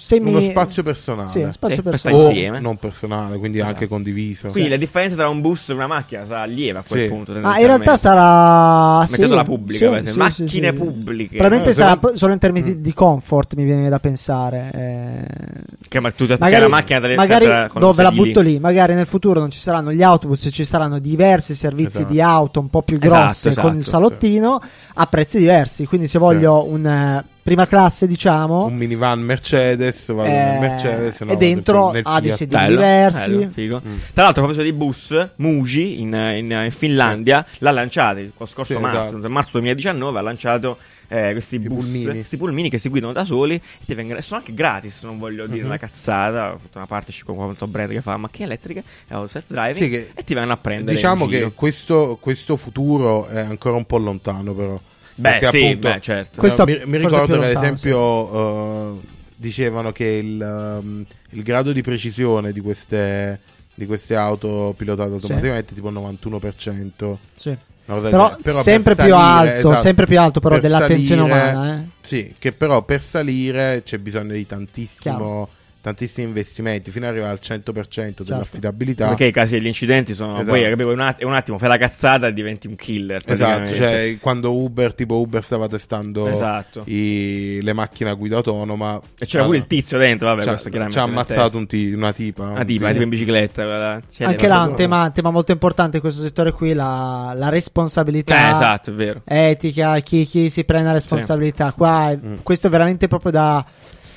semi... 0.00 0.30
Uno 0.30 0.40
spazio 0.40 0.82
personale. 0.82 1.28
Sì, 1.28 1.46
spazio 1.50 1.76
Sì, 1.76 1.82
per 1.82 1.90
personale. 1.92 2.22
o 2.22 2.28
insieme. 2.30 2.60
non 2.60 2.76
personale, 2.78 3.36
quindi 3.36 3.60
anche 3.60 3.86
condiviso. 3.86 4.48
Quindi 4.48 4.70
la 4.70 4.76
differenza 4.76 5.14
tra 5.16 5.28
un 5.28 5.40
bus 5.40 5.68
e 5.68 5.72
una 5.74 5.86
macchina 5.86 6.24
sarà 6.26 6.44
lieve 6.44 6.78
a 6.78 6.84
quel 6.86 7.02
Sì. 7.02 7.08
punto. 7.08 7.32
Ma 7.38 7.58
in 7.58 7.66
realtà 7.66 7.96
sarà 7.96 9.04
sì, 9.06 9.12
Mettetela 9.12 9.44
pubblica, 9.44 9.96
sì, 9.98 10.02
sì, 10.06 10.10
sì, 10.12 10.18
macchine 10.18 10.68
sì. 10.70 10.72
pubbliche. 10.78 11.36
Probabilmente 11.36 11.70
Eh, 11.70 11.74
sarà 11.74 11.96
però- 11.96 12.16
solo 12.16 12.32
in 12.32 12.38
termini 12.38 12.64
di- 12.72 12.78
Mm. 12.78 12.82
di 12.82 12.92
comfort, 12.94 13.54
mi 13.54 13.64
viene 13.64 13.88
da 13.88 13.98
pensare. 13.98 14.70
eh. 14.74 15.68
Che 15.88 16.00
ma 16.00 16.10
tu 16.12 16.26
Magari, 16.38 16.62
la 16.62 16.68
macchina 16.68 17.00
te 17.00 17.14
magari 17.16 17.46
dove 17.78 18.02
la 18.02 18.12
butto 18.12 18.40
lì, 18.40 18.58
magari 18.58 18.94
nel 18.94 19.06
futuro 19.06 19.40
non 19.40 19.50
ci 19.50 19.58
saranno 19.58 19.92
gli 19.92 20.02
autobus, 20.02 20.48
ci 20.52 20.64
saranno 20.64 20.98
diversi 20.98 21.54
servizi 21.54 21.98
Esatto. 21.98 22.12
di 22.12 22.20
auto 22.20 22.60
un 22.60 22.68
po' 22.68 22.82
più 22.82 22.98
Esatto, 23.00 23.22
grossi 23.24 23.48
esatto, 23.48 23.66
con 23.68 23.76
il 23.76 23.84
salottino 23.84 24.60
a 24.94 25.06
prezzi 25.06 25.38
diversi. 25.38 25.86
Quindi, 25.86 26.06
se 26.06 26.18
voglio 26.18 26.64
un 26.68 26.86
eh, 26.86 27.24
prima 27.50 27.66
classe, 27.66 28.06
diciamo, 28.06 28.66
Un 28.66 28.76
minivan 28.76 29.20
Mercedes, 29.22 30.12
vado 30.12 30.28
eh, 30.30 30.32
nel 30.32 30.60
Mercedes 30.60 31.20
no, 31.22 31.32
e 31.32 31.36
dentro 31.36 31.92
ha 32.00 32.20
dei 32.20 32.30
sedili 32.30 32.56
Bello, 32.60 32.76
diversi. 32.76 33.30
bello, 33.30 33.50
figo. 33.50 33.82
Mm. 33.84 33.96
Tra 34.14 34.22
l'altro, 34.22 34.42
a 34.42 34.46
proposito 34.46 34.62
di 34.62 34.72
bus, 34.72 35.28
Muji 35.36 36.00
in, 36.00 36.12
in- 36.14 36.60
in 36.64 36.70
Finlandia 36.70 37.44
l'ha 37.58 37.72
lanciato 37.72 38.20
lo 38.36 38.46
scorso 38.46 38.74
Sì, 38.74 38.78
marzo, 38.80 39.16
esatto. 39.16 39.28
marzo 39.28 39.48
2019 39.54 40.18
ha 40.18 40.22
lanciato 40.22 40.78
eh, 41.08 41.32
questi 41.32 41.58
bus, 41.58 41.74
pulmini. 41.78 42.04
questi 42.04 42.36
pulmini 42.36 42.70
che 42.70 42.78
si 42.78 42.88
guidano 42.88 43.12
da 43.12 43.24
soli 43.24 43.56
e 43.56 43.60
ti 43.84 43.94
vengono, 43.94 44.20
sono 44.20 44.38
anche 44.38 44.54
gratis, 44.54 45.02
non 45.02 45.18
voglio 45.18 45.46
dire 45.48 45.58
Mhm. 45.62 45.66
una 45.66 45.76
cazzata, 45.76 46.52
ho 46.52 46.58
fatto 46.58 46.78
una 46.78 46.86
partnership 46.86 47.26
con 47.26 47.34
quanto 47.34 47.66
brand 47.66 47.90
che 47.90 48.00
fa 48.00 48.16
macchine 48.16 48.44
elettriche 48.46 48.84
e 49.08 49.14
ho 49.16 49.26
self-driving 49.26 49.74
Sì, 49.74 49.88
che- 49.88 50.10
e 50.14 50.22
ti 50.22 50.34
vengono 50.34 50.54
a 50.54 50.58
prendere 50.58 50.94
Diciamo 50.94 51.26
che 51.26 51.50
questo, 51.52 52.16
questo 52.20 52.54
futuro 52.54 53.26
è 53.26 53.40
ancora 53.40 53.74
un 53.74 53.86
po' 53.86 53.98
lontano, 53.98 54.52
però. 54.54 54.80
Beh, 55.20 55.30
Perché 55.38 55.46
sì, 55.48 55.64
appunto- 55.66 55.88
beh, 55.88 56.00
certo. 56.00 56.40
Questo 56.40 56.64
mi, 56.64 56.80
mi 56.86 56.96
ricordo 56.98 57.38
che 57.38 57.44
ad 57.44 57.56
esempio 57.56 58.94
eh, 58.94 59.00
dicevano 59.36 59.92
che 59.92 60.06
il, 60.06 60.40
ehm, 60.40 61.04
il 61.30 61.42
grado 61.42 61.72
di 61.72 61.82
precisione 61.82 62.52
di 62.52 62.60
queste, 62.60 63.40
di 63.74 63.84
queste 63.86 64.14
auto 64.16 64.74
pilotate 64.76 65.08
Sì. 65.10 65.14
automaticamente 65.16 65.72
è 65.72 65.74
tipo 65.74 65.88
il 65.88 65.94
91%. 65.94 67.18
Sì. 67.36 67.48
del 67.50 68.00
Però, 68.02 68.28
genere. 68.28 68.42
per 68.42 68.54
sempre 68.62 68.94
più 68.94 69.02
salire, 69.04 69.16
alto, 69.16 69.68
esatto, 69.70 69.80
sempre 69.82 70.06
più 70.06 70.20
alto 70.20 70.40
però 70.40 70.54
per 70.54 70.62
dell'attenzione 70.62 71.28
salire- 71.28 71.50
umana. 71.52 71.74
Eh. 71.80 71.84
Sì, 72.00 72.34
che 72.38 72.52
però 72.52 72.82
per 72.82 73.00
salire 73.00 73.82
c'è 73.84 73.98
bisogno 73.98 74.32
di 74.32 74.46
tantissimo, 74.46 75.16
Chiaro. 75.16 75.48
Tantissimi 75.80 76.26
investimenti 76.26 76.90
fino 76.90 77.06
ad 77.06 77.12
arrivare 77.12 77.32
al 77.32 77.40
100% 77.40 77.88
Certo. 77.90 78.22
dell'affidabilità. 78.24 79.08
Perché 79.08 79.26
i 79.26 79.32
casi 79.32 79.56
degli 79.58 79.66
incidenti 79.66 80.14
sono. 80.14 80.32
Esatto. 80.34 80.44
Poi 80.46 80.62
capivo, 80.62 80.92
un, 80.92 81.00
att- 81.00 81.22
un 81.24 81.32
attimo, 81.34 81.58
fai 81.58 81.68
la 81.68 81.78
cazzata 81.78 82.26
e 82.26 82.32
diventi 82.32 82.66
un 82.66 82.76
killer. 82.76 83.22
Esatto, 83.24 83.74
cioè 83.74 84.16
quando 84.20 84.52
Uber, 84.54 84.94
tipo 84.94 85.18
Uber 85.18 85.42
stava 85.42 85.68
testando 85.68 86.28
Esatto. 86.28 86.82
i- 86.86 87.60
le 87.62 87.72
macchine 87.72 88.10
a 88.10 88.14
guida 88.14 88.36
autonoma 88.36 89.00
E 89.18 89.26
c'era 89.26 89.44
pure 89.44 89.56
il 89.58 89.66
tizio 89.66 89.98
dentro, 89.98 90.28
vabbè, 90.28 90.42
ci 90.42 90.48
ha, 90.48 90.50
questo 90.52 90.68
chiaramente. 90.70 91.00
ci 91.00 91.04
ha 91.06 91.08
ammazzato 91.10 91.56
un 91.56 91.66
ti- 91.66 91.92
una 91.92 92.12
tipa. 92.12 92.42
Una 92.44 92.60
un 92.60 92.66
tipa, 92.66 92.86
ti- 92.86 92.90
tipo 92.92 93.02
in 93.04 93.08
bicicletta. 93.08 94.00
cioè, 94.12 94.26
Anche 94.26 94.48
là, 94.48 94.62
un 94.62 94.74
tema, 94.76 95.10
tema 95.10 95.30
molto 95.30 95.52
importante 95.52 95.96
in 95.96 96.02
questo 96.02 96.22
settore 96.22 96.52
qui, 96.52 96.72
la, 96.74 97.32
la 97.34 97.48
responsabilità. 97.48 98.48
Eh, 98.48 98.50
esatto, 98.50 98.90
è 98.90 98.92
vero. 98.92 99.22
Etica, 99.24 99.98
chi, 100.00 100.26
chi 100.26 100.50
si 100.50 100.64
prende 100.64 100.88
la 100.88 100.92
responsabilità. 100.92 101.72
Qua, 101.72 102.14
Mm. 102.16 102.34
questo 102.42 102.66
è 102.66 102.70
veramente 102.70 103.08
proprio 103.08 103.30
da, 103.32 103.64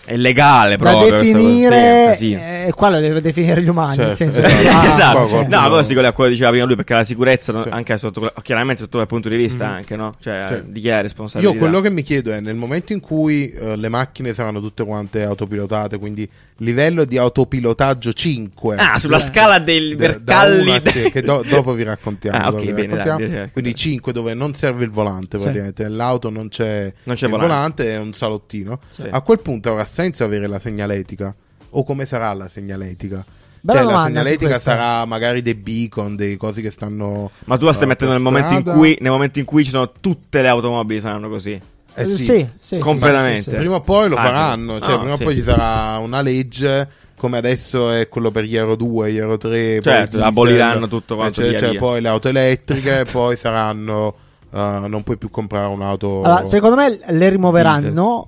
È 0.06 0.18
legale 0.18 0.76
da 0.76 0.84
proprio. 0.90 1.24
Sì, 1.24 1.32
un 1.32 1.38
definire. 1.38 2.04
casino. 2.08 2.40
eh, 2.40 2.72
qua 2.76 2.90
lo 2.90 3.00
deve 3.00 3.22
definire 3.22 3.62
gli 3.62 3.70
umani. 3.70 3.98
nel 3.98 4.16
Certo, 4.16 4.34
senso 4.34 4.40
esatto. 4.44 4.62
che- 4.62 4.68
ah, 4.70 4.86
esatto, 4.86 5.12
qua 5.18 5.22
cioè, 5.22 5.30
qualcuno- 5.30 5.62
no, 5.62 5.70
questo 5.70 5.94
è 5.94 5.96
quello 5.96 6.14
che 6.14 6.30
diceva 6.30 6.50
prima 6.50 6.66
lui 6.66 6.76
perché 6.76 6.94
la 6.94 7.04
sicurezza, 7.04 7.52
no, 7.54 7.62
Sì. 7.64 7.70
anche 7.70 7.98
sotto, 7.98 8.34
chiaramente 8.42 8.82
sotto 8.82 8.98
quel 8.98 9.08
punto 9.08 9.30
di 9.30 9.36
vista, 9.38 9.68
Mhm. 9.68 9.74
anche 9.76 9.96
no? 9.96 10.14
Cioè, 10.20 10.46
Sì. 10.50 10.72
di 10.72 10.80
chi 10.82 10.88
è 10.90 10.92
la 10.92 11.02
responsabilità? 11.02 11.54
Io 11.54 11.60
quello 11.60 11.80
che 11.80 11.90
mi 11.90 12.02
chiedo 12.04 12.32
è 12.34 12.40
nel 12.42 12.56
momento 12.56 12.92
in 12.94 13.00
cui 13.00 13.50
eh, 13.52 13.76
le 13.78 13.90
macchine 13.90 14.34
saranno 14.34 14.60
tutte 14.60 14.84
quante 14.84 15.24
autopilotate, 15.24 15.98
quindi 15.98 16.30
livello 16.58 17.04
di 17.06 17.18
autopilotaggio 17.18 18.14
5. 18.14 18.76
Ah, 18.78 19.00
sulla 19.00 19.16
Eh. 19.18 19.20
scala 19.20 19.60
dei 19.60 19.96
Da- 19.96 20.18
da 20.20 20.42
a 20.42 20.80
c- 20.82 21.12
che 21.12 21.22
do- 21.22 21.44
dopo 21.48 21.74
vi 21.74 21.84
raccontiamo. 21.84 22.38
Ah, 22.38 22.48
ok, 22.48 22.52
dopo 22.52 22.66
vi 22.66 22.72
bene, 22.74 22.88
dai, 22.88 22.98
raccontiamo. 22.98 23.32
direi- 23.32 23.52
Quindi 23.52 23.76
5 23.76 24.14
dove 24.14 24.34
non 24.34 24.54
serve 24.54 24.84
il 24.84 24.92
volante 24.92 25.38
Sì. 25.38 25.44
praticamente, 25.44 25.84
nell'auto 25.84 26.30
non 26.30 26.50
c'è, 26.50 26.94
Non 27.04 27.16
c'è 27.16 27.26
il 27.26 27.32
volante. 27.32 27.54
volante, 27.56 27.92
è 27.92 27.98
un 28.00 28.14
salottino. 28.14 28.80
Sì. 28.90 29.04
A 29.10 29.22
quel 29.22 29.40
punto 29.40 29.72
avrà 29.72 29.84
senso 29.94 30.24
avere 30.24 30.48
la 30.48 30.60
segnaletica 30.60 31.34
o 31.70 31.84
come 31.84 32.06
sarà 32.06 32.34
la 32.34 32.48
segnaletica? 32.48 33.24
Bella 33.62 33.82
cioè, 33.84 33.92
la 33.94 34.04
segnaletica 34.08 34.60
sarà 34.60 35.06
magari 35.06 35.42
dei 35.42 35.56
beacon, 35.56 36.18
dei 36.18 36.36
cosi 36.36 36.62
che 36.62 36.70
stanno. 36.70 37.32
Ma 37.46 37.58
tu 37.58 37.64
la 37.66 37.72
stai 37.72 37.86
eh, 37.86 37.88
mettendo 37.88 38.14
nel 38.14 38.22
momento, 38.22 38.74
cui, 38.74 38.98
nel 39.00 39.12
momento 39.12 39.40
in 39.40 39.46
cui 39.46 39.64
ci 39.64 39.70
sono 39.70 39.90
tutte 40.02 40.42
le 40.42 40.50
automobili 40.50 41.00
saranno 41.00 41.30
così. 41.30 41.58
Eh 41.96 42.08
sì. 42.08 42.24
sì, 42.24 42.48
sì, 42.60 42.80
Completamente. 42.80 43.38
sì, 43.38 43.44
sì, 43.44 43.50
sì. 43.52 43.56
Prima 43.56 43.76
o 43.76 43.82
poi 43.82 44.10
lo 44.10 44.16
Ah, 44.16 44.22
faranno, 44.22 44.80
cioè 44.82 44.92
no, 44.94 44.98
prima 45.00 45.14
o 45.14 45.18
sì. 45.18 45.24
poi 45.24 45.36
ci 45.36 45.44
sarà 45.44 45.98
una 46.00 46.22
legge 46.22 46.88
come 47.16 47.38
adesso 47.38 47.90
è 47.92 48.10
quello 48.10 48.32
per 48.32 48.44
gli 48.44 48.58
Euro 48.58 48.76
2, 48.76 49.14
gli 49.14 49.18
Euro 49.18 49.38
3, 49.38 49.50
poi 49.76 49.82
Certo, 49.82 50.10
diesel, 50.10 50.24
aboliranno 50.24 50.88
tutto 50.90 51.16
quanto 51.16 51.40
cioè, 51.40 51.52
via 51.52 51.60
cioè 51.60 51.70
via. 51.70 51.80
poi 51.80 52.02
le 52.02 52.10
auto 52.10 52.28
elettriche, 52.28 53.00
Esatto. 53.00 53.12
poi 53.18 53.38
saranno 53.38 54.14
eh, 54.54 54.88
non 54.88 55.02
puoi 55.04 55.18
più 55.18 55.30
comprare 55.32 55.68
un'auto 55.74 56.22
Allora, 56.24 56.44
secondo 56.46 56.76
me 56.76 57.00
le 57.08 57.30
rimuoveranno. 57.30 58.28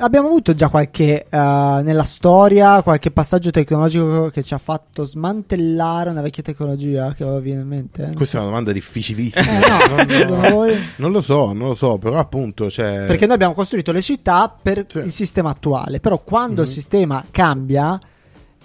Abbiamo 0.00 0.28
avuto 0.28 0.54
già 0.54 0.68
qualche 0.68 1.26
eh, 1.28 1.36
nella 1.82 2.04
storia, 2.04 2.82
qualche 2.82 3.10
passaggio 3.10 3.50
tecnologico 3.50 4.28
che 4.28 4.42
ci 4.42 4.52
ha 4.54 4.58
fatto 4.58 5.04
smantellare 5.04 6.10
una 6.10 6.20
vecchia 6.20 6.42
tecnologia 6.42 7.12
che 7.14 7.22
avevo 7.24 7.60
in 7.60 7.66
mente. 7.66 8.12
Questa 8.14 8.36
è 8.36 8.40
una 8.40 8.48
domanda 8.50 8.72
difficilissima. 8.72 9.96
Eh, 10.06 10.24
no, 10.26 10.48
non, 10.48 10.78
non 10.96 11.12
lo 11.12 11.20
so, 11.20 11.52
non 11.52 11.68
lo 11.68 11.74
so, 11.74 11.96
però 11.98 12.16
appunto 12.18 12.70
cioè, 12.70 13.04
Perché 13.06 13.26
noi 13.26 13.34
abbiamo 13.34 13.54
costruito 13.54 13.92
le 13.92 14.02
città 14.02 14.54
per 14.60 14.84
Sì. 14.88 14.98
il 14.98 15.12
sistema 15.12 15.50
attuale, 15.50 16.00
però 16.00 16.18
quando 16.18 16.60
il 16.62 16.68
Mhm. 16.68 16.72
sistema 16.74 17.24
cambia, 17.30 17.98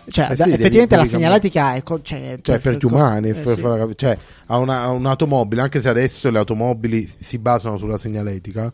cioè 0.10 0.28
Eh 0.32 0.36
sì, 0.36 0.50
effettivamente 0.52 0.96
la 0.96 1.06
segnaletica 1.06 1.76
è 1.76 1.84
co- 1.84 2.02
cioè, 2.02 2.40
cioè, 2.42 2.60
per 2.60 2.76
gli 2.78 2.86
umani, 2.86 3.30
eh, 3.30 3.34
per 3.34 3.56
sì. 3.56 3.62
far- 3.62 3.96
cioè, 3.96 4.18
a 4.48 4.58
una- 4.58 4.82
a 4.82 4.90
un'automobile, 4.90 5.62
anche 5.62 5.80
se 5.80 5.90
adesso 5.90 6.30
le 6.30 6.38
automobili 6.40 7.10
si 7.20 7.38
basano 7.38 7.78
sulla 7.78 7.98
segnaletica, 7.98 8.72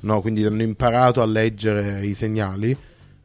no? 0.00 0.20
quindi 0.20 0.44
hanno 0.44 0.62
imparato 0.62 1.20
a 1.22 1.26
leggere 1.26 2.04
i 2.04 2.14
segnali, 2.14 2.70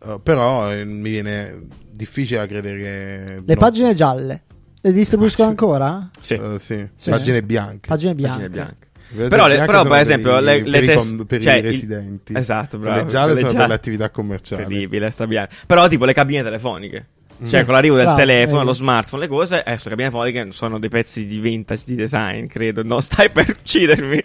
eh, 0.06 0.20
però 0.22 0.72
eh, 0.72 0.86
mi 0.86 1.10
viene 1.10 1.62
difficile 1.92 2.40
da 2.40 2.48
credere 2.48 2.78
che... 2.80 3.42
Le 3.46 3.54
no. 3.54 3.60
pagine 3.60 3.94
gialle 3.96 4.42
le 4.82 4.92
distribuiscono 4.92 5.48
Ah, 5.48 5.52
ancora? 5.52 6.10
Sì. 6.20 6.34
Eh, 6.34 6.58
sì. 6.60 6.86
Sì. 6.96 7.10
pagine 7.10 7.42
bianche. 7.42 7.88
Pagine 7.88 8.14
Pagine 8.16 8.50
bianche. 8.50 8.50
bianche. 8.50 9.30
Però, 9.30 9.46
le- 9.48 9.54
bianche 9.54 9.72
però, 9.72 9.84
per 9.86 10.00
esempio, 10.00 10.38
i- 10.40 10.44
le, 10.44 10.58
per 10.62 10.68
le 10.68 10.78
i 10.80 10.86
tes- 10.88 11.08
con- 11.16 11.26
per 11.28 11.42
cioè, 11.42 11.54
i 11.54 11.58
il- 11.60 11.64
residenti. 11.64 12.34
Esatto, 12.36 12.78
bravo. 12.80 12.96
Le 13.02 13.06
gialle 13.06 13.34
sono 13.36 13.46
per 13.46 13.52
gialle- 13.52 13.68
le 13.68 13.74
attività 13.76 14.10
commerciali. 14.10 14.62
Incredibile, 14.64 15.12
sta 15.12 15.28
bianca. 15.28 15.54
Però, 15.68 15.88
tipo, 15.88 16.04
le 16.06 16.14
cabine 16.14 16.42
telefoniche. 16.44 17.06
Cioè, 17.46 17.66
con 17.66 17.74
l'arrivo 17.74 17.96
del 17.96 18.04
Bravo, 18.06 18.20
telefono, 18.20 18.56
vedi. 18.60 18.66
lo 18.68 18.74
smartphone, 18.74 19.22
le 19.24 19.28
cose, 19.28 19.60
eh, 19.60 19.64
queste 19.64 19.90
cabine 19.90 20.10
telefoniche 20.10 20.52
sono 20.52 20.80
dei 20.80 20.90
pezzi 20.90 21.26
di 21.26 21.38
vintage 21.40 21.82
di 21.86 21.96
design, 21.96 22.46
credo. 22.48 22.84
No, 22.84 23.02
stai 23.02 23.30
per 23.30 23.50
uccidermi. 23.50 24.20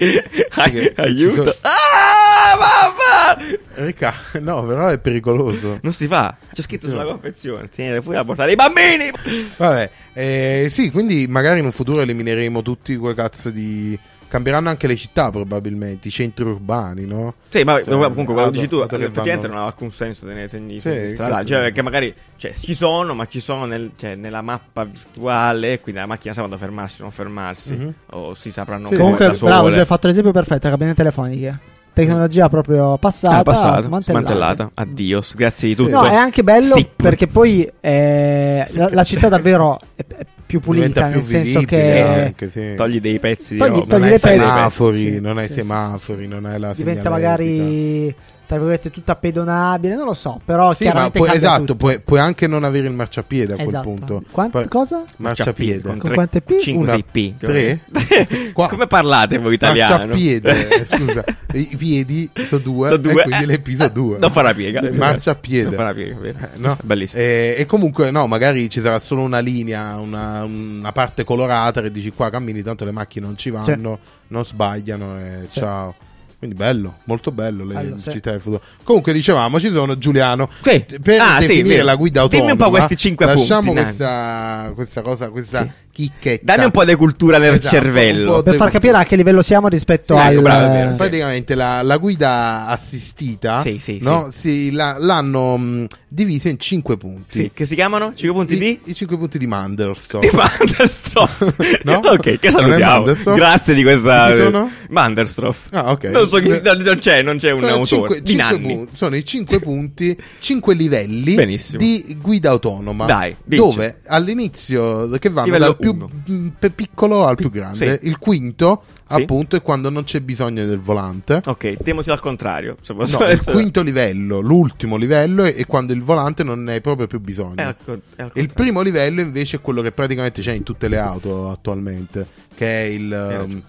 Ai- 0.57 0.93
Aiuto. 0.97 1.45
sono- 1.45 1.55
Ah, 1.62 2.57
mamma! 2.59 3.57
Rica- 3.87 4.15
no, 4.41 4.65
però 4.65 4.88
è 4.88 4.99
pericoloso. 4.99 5.79
Non 5.83 5.93
si 5.93 6.07
fa. 6.07 6.37
C'è 6.53 6.62
scritto 6.62 6.87
Sì. 6.87 6.93
sulla 6.93 7.05
confezione. 7.05 7.69
Tenere 7.75 8.00
fuori 8.00 8.17
la 8.19 8.25
portata 8.25 8.47
dei 8.47 8.57
bambini. 8.57 9.11
Vabbè, 9.57 9.91
eh, 10.15 10.67
sì, 10.71 10.91
quindi 10.91 11.27
magari 11.29 11.59
in 11.61 11.65
un 11.65 11.73
futuro 11.73 12.00
elimineremo 12.00 12.62
tutti 12.62 12.97
quei 12.97 13.15
cazzo 13.15 13.50
di. 13.50 13.99
Cambieranno 14.28 14.68
anche 14.68 14.87
le 14.87 14.94
città, 14.97 15.30
probabilmente, 15.30 16.08
i 16.08 16.11
centri 16.11 16.44
urbani, 16.44 17.06
no? 17.06 17.35
Sì, 17.49 17.62
ma 17.64 17.82
Cioè, 17.82 17.94
comunque 18.08 18.35
quello 18.35 18.50
dici 18.50 18.68
tu 18.68 18.80
effettivamente 18.80 19.37
vanno- 19.47 19.54
non 19.54 19.56
ha 19.62 19.66
alcun 19.66 19.90
senso 19.90 20.26
tenere 20.26 20.49
segni 20.49 20.75
Sì, 20.75 20.90
segni 20.90 21.08
stradali. 21.08 21.47
Cioè, 21.47 21.61
perché 21.61 21.82
magari 21.82 22.14
cioè, 22.37 22.52
ci 22.52 22.75
sono, 22.75 23.14
ma 23.14 23.26
ci 23.26 23.40
sono 23.40 23.64
nel- 23.64 23.92
cioè, 23.97 24.14
nella 24.16 24.42
mappa 24.42 24.85
virtuale, 24.85 25.80
quindi 25.80 26.00
la 26.00 26.06
macchina 26.06 26.32
sa 26.35 26.40
quando 26.40 26.58
fermarsi 26.58 27.00
o 27.00 27.04
non 27.04 27.11
fermarsi. 27.12 27.73
Mhm. 27.73 27.94
O 28.11 28.35
si 28.35 28.50
sapranno 28.52 28.88
Sì. 28.88 28.97
come 28.97 29.16
Comunque, 29.16 29.38
bravo, 29.49 29.70
cioè, 29.70 29.78
hai 29.80 29.87
fatto 29.87 30.06
l'esempio 30.06 30.32
perfetto, 30.32 30.68
cabine 30.68 30.94
telefoniche. 30.94 31.58
Tecnologia 31.94 32.49
proprio 32.49 32.97
passata, 32.99 33.38
Ah, 33.38 33.42
passata, 33.42 33.80
smantellata. 33.80 34.28
smantellata. 34.28 34.70
Addios, 34.75 35.35
grazie 35.35 35.68
di 35.70 35.75
tutto. 35.75 35.90
No, 35.90 36.04
è 36.06 36.14
anche 36.14 36.44
bello 36.44 36.76
Sì. 36.76 36.87
perché 36.94 37.26
poi 37.26 37.68
eh, 37.80 38.66
la, 38.70 38.88
la 38.92 39.02
città 39.04 39.28
davvero 39.28 39.80
è, 39.97 40.04
è 40.06 40.26
più 40.49 40.61
pulita, 40.61 40.87
Diventa 40.87 41.07
più 41.09 41.17
nel 41.17 41.25
senso 41.25 41.61
che 41.62 42.00
anche, 42.00 42.50
sì. 42.50 42.75
Togli 42.75 43.00
dei 43.02 43.19
pezzi 43.19 43.52
di 43.52 43.59
Togli- 43.61 43.87
togli 43.87 43.88
non 43.90 44.02
hai 44.02 44.11
pezzi. 44.12 44.28
semafori, 44.28 44.97
Sì, 44.97 45.21
non 45.21 45.37
hai 45.38 45.47
sì, 45.47 45.52
semafori, 45.52 46.26
non 46.26 46.45
hai 46.47 46.59
la 46.59 46.73
diventa 46.73 47.11
magari 47.11 48.14
tra 48.49 48.57
virgolette 48.57 48.90
tutta 48.90 49.14
pedonabile, 49.14 49.95
non 49.95 50.07
lo 50.07 50.14
so, 50.14 50.40
però 50.43 50.73
Sì, 50.73 50.85
chiaramente 50.85 51.19
puoi, 51.19 51.28
cambia 51.28 51.47
esatto, 51.49 51.61
tutto. 51.64 51.76
puoi, 51.76 52.00
puoi 52.00 52.19
anche 52.19 52.47
non 52.47 52.64
avere 52.64 52.87
il 52.87 52.95
marciapiede 52.95 53.52
a 53.52 53.57
quel 53.57 53.69
Esatto. 53.69 53.85
punto. 53.88 54.23
Quant- 54.31 54.50
Poi- 54.50 54.69
cosa? 54.69 55.05
Marciapiede. 55.19 55.83
Con, 55.83 55.99
Con 55.99 56.12
quante 56.14 56.40
P? 56.40 56.57
5 56.59 56.83
Una- 56.83 56.93
6 56.93 57.05
P. 57.05 57.11
più 57.12 57.47
o 57.47 57.50
tre? 57.50 57.81
meno. 57.90 58.50
Qua- 58.55 58.69
Come 58.69 58.87
parlate 58.87 59.37
voi 59.37 59.52
italiano? 59.52 60.07
Marciapiede, 60.07 60.69
eh, 60.81 60.87
scusa, 60.88 61.25
i 61.52 61.75
piedi 61.76 62.31
sono 62.47 62.62
due, 62.62 62.88
Sono 62.88 63.00
due. 63.02 63.21
e 63.21 63.25
quindi 63.25 63.45
le 63.45 63.59
P 63.61 63.71
sono 63.75 63.88
due. 63.93 64.17
Non 64.19 64.31
farà 64.31 64.55
piega. 64.55 64.81
Cioè, 64.81 64.97
Marciapiede. 64.97 65.64
Non 65.67 65.75
farà 65.75 65.93
piega. 65.93 66.17
Eh, 66.23 66.35
no. 66.57 66.76
Bellissimo. 66.83 67.21
E, 67.21 67.55
e 67.59 67.67
comunque, 67.67 68.11
no, 68.11 68.26
magari 68.26 68.71
ci 68.71 68.81
sarà 68.81 68.99
solo 68.99 69.21
una 69.21 69.40
linea, 69.40 69.99
una, 69.99 70.45
una 70.45 70.93
parte 70.93 71.23
colorata 71.23 71.83
che 71.83 71.93
dici 71.93 72.12
qua 72.12 72.31
cammini, 72.31 72.62
tanto 72.62 72.87
le 72.87 72.93
macchine 72.93 73.26
non 73.26 73.37
ci 73.37 73.50
vanno, 73.50 73.99
non 74.28 74.43
sbagliano 74.45 75.19
e 75.19 75.43
Sì. 75.49 75.59
ciao. 75.61 75.95
Quindi 76.38 76.54
bello, 76.57 76.99
molto 77.04 77.33
bello 77.33 77.64
le 77.64 77.75
Bello, 77.75 77.99
sì. 77.99 78.11
città 78.12 78.30
del 78.30 78.40
futuro. 78.40 78.62
Comunque 78.85 79.12
dicevamo, 79.12 79.59
ci 79.59 79.73
sono 79.73 79.99
Giuliano. 79.99 80.49
Sì. 80.62 80.85
Per 81.02 81.21
Ah, 81.21 81.40
sì, 81.40 81.49
definire 81.49 81.68
vero. 81.76 81.85
la 81.87 81.95
guida 81.97 82.21
autonoma. 82.21 82.49
Dimmi 82.50 82.61
un 82.61 82.64
po' 82.64 82.71
questi 82.76 82.97
cinque 82.97 83.26
lasciamo 83.26 83.73
punti, 83.73 83.83
questa, 83.83 84.71
questa 84.75 85.02
cosa, 85.02 85.30
questa 85.30 85.62
Sì. 85.62 85.71
Chicchetta. 86.02 86.45
Dammi 86.45 86.64
un 86.67 86.71
po' 86.71 86.85
di 86.85 86.95
cultura 86.95 87.38
nel 87.38 87.55
Esatto, 87.55 87.75
cervello. 87.75 88.43
Per 88.45 88.55
far 88.55 88.71
capire 88.71 88.97
a 88.99 89.05
che 89.05 89.17
livello 89.17 89.43
siamo 89.43 89.67
rispetto 89.67 90.14
Sì, 90.14 90.21
al 90.21 90.40
bravo, 90.40 90.73
vero, 90.73 90.90
sì. 90.93 90.97
praticamente 90.97 91.55
la, 91.57 91.83
la 91.83 91.97
guida 91.97 92.67
assistita 92.69 93.61
Sì, 93.62 93.78
sì, 93.81 93.99
no? 94.02 94.28
Sì, 94.31 94.71
la- 94.71 94.97
l'hanno 94.99 95.57
mh, 95.57 95.87
divisa 96.07 96.49
in 96.49 96.59
5 96.59 96.97
punti. 96.97 97.25
Sì, 97.43 97.50
che 97.52 97.64
si 97.64 97.75
chiamano? 97.75 98.12
5 98.14 98.33
punti 98.38 98.55
I, 98.55 98.59
di? 98.59 98.81
i 98.85 98.95
5 98.95 99.17
punti 99.19 99.38
di 99.38 99.47
Mandelstock. 99.49 100.28
Di 100.28 100.37
Manderstroff. 100.37 101.55
No? 101.83 102.00
Ok, 102.05 102.38
che 102.38 102.50
salutiamo. 102.50 103.05
Grazie 103.35 103.75
di 103.75 103.83
questa. 103.83 104.31
Chi 104.31 104.37
sono? 104.37 104.71
Manderstroff. 104.90 105.67
Ah, 105.71 105.90
ok. 105.90 106.05
Non 106.05 106.28
so 106.28 106.38
chi 106.38 106.50
si- 106.50 106.61
non, 106.62 106.78
non 106.78 106.99
c'è, 106.99 107.23
non 107.23 107.38
c'è 107.38 107.50
un 107.50 107.59
Sono, 107.61 107.71
autore. 107.73 107.87
cinque- 107.87 108.23
di 108.23 108.28
cinque 108.31 108.45
Nanni. 108.59 108.75
punti- 108.76 108.97
sono 108.97 109.17
i 109.17 109.25
5 109.25 109.59
punti, 109.61 110.17
5 110.38 110.75
livelli 110.75 111.35
Benissimo. 111.35 111.78
di 111.81 112.17
guida 112.21 112.50
autonoma. 112.50 113.07
Dai, 113.07 113.35
dici. 113.43 113.61
dove 113.61 114.00
all'inizio 114.07 115.09
che 115.19 115.28
vanno 115.31 115.47
Livello 115.47 115.64
dal 115.67 115.76
più 115.78 115.88
uno. 115.90 116.11
mh, 116.26 116.47
pe- 116.59 116.71
piccolo 116.71 117.25
al 117.26 117.37
più 117.37 117.50
grande. 117.50 117.99
Sì. 118.02 118.09
Il 118.09 118.18
quinto, 118.18 118.83
Sì. 119.09 119.21
appunto, 119.21 119.57
è 119.57 119.62
quando 119.62 119.90
non 119.90 120.04
c'è 120.04 120.21
bisogno 120.21 120.64
del 120.66 120.78
volante. 120.78 121.40
Ok, 121.47 121.83
temoci 121.83 122.11
al 122.11 122.21
contrario. 122.21 122.76
Se 122.83 122.95
posso 122.95 123.18
No, 123.18 123.25
il 123.25 123.30
essere- 123.33 123.52
quinto 123.52 123.83
livello, 123.83 124.40
l'ultimo 124.40 124.97
livello 124.97 125.45
è, 125.45 125.54
è 125.54 125.66
quando 125.66 125.92
il 125.92 126.02
volante 126.02 126.42
non 126.45 126.62
ne 126.64 126.75
hai 126.75 126.80
proprio 126.80 127.07
più 127.07 127.21
bisogno. 127.21 127.54
È 127.57 127.62
al 127.62 127.76
co- 127.85 128.00
è 128.16 128.23
al 128.23 128.30
Il 128.35 128.52
primo 128.52 128.80
livello 128.83 129.21
invece 129.21 129.57
è 129.57 129.61
quello 129.61 129.83
che 129.83 129.92
praticamente 129.92 130.40
c'è 130.42 130.52
in 130.52 130.62
tutte 130.62 130.88
le 130.88 130.99
auto 130.99 131.49
attualmente, 131.50 132.26
che 132.54 132.66
è 132.66 132.85
il, 132.87 133.47
um, 133.50 133.62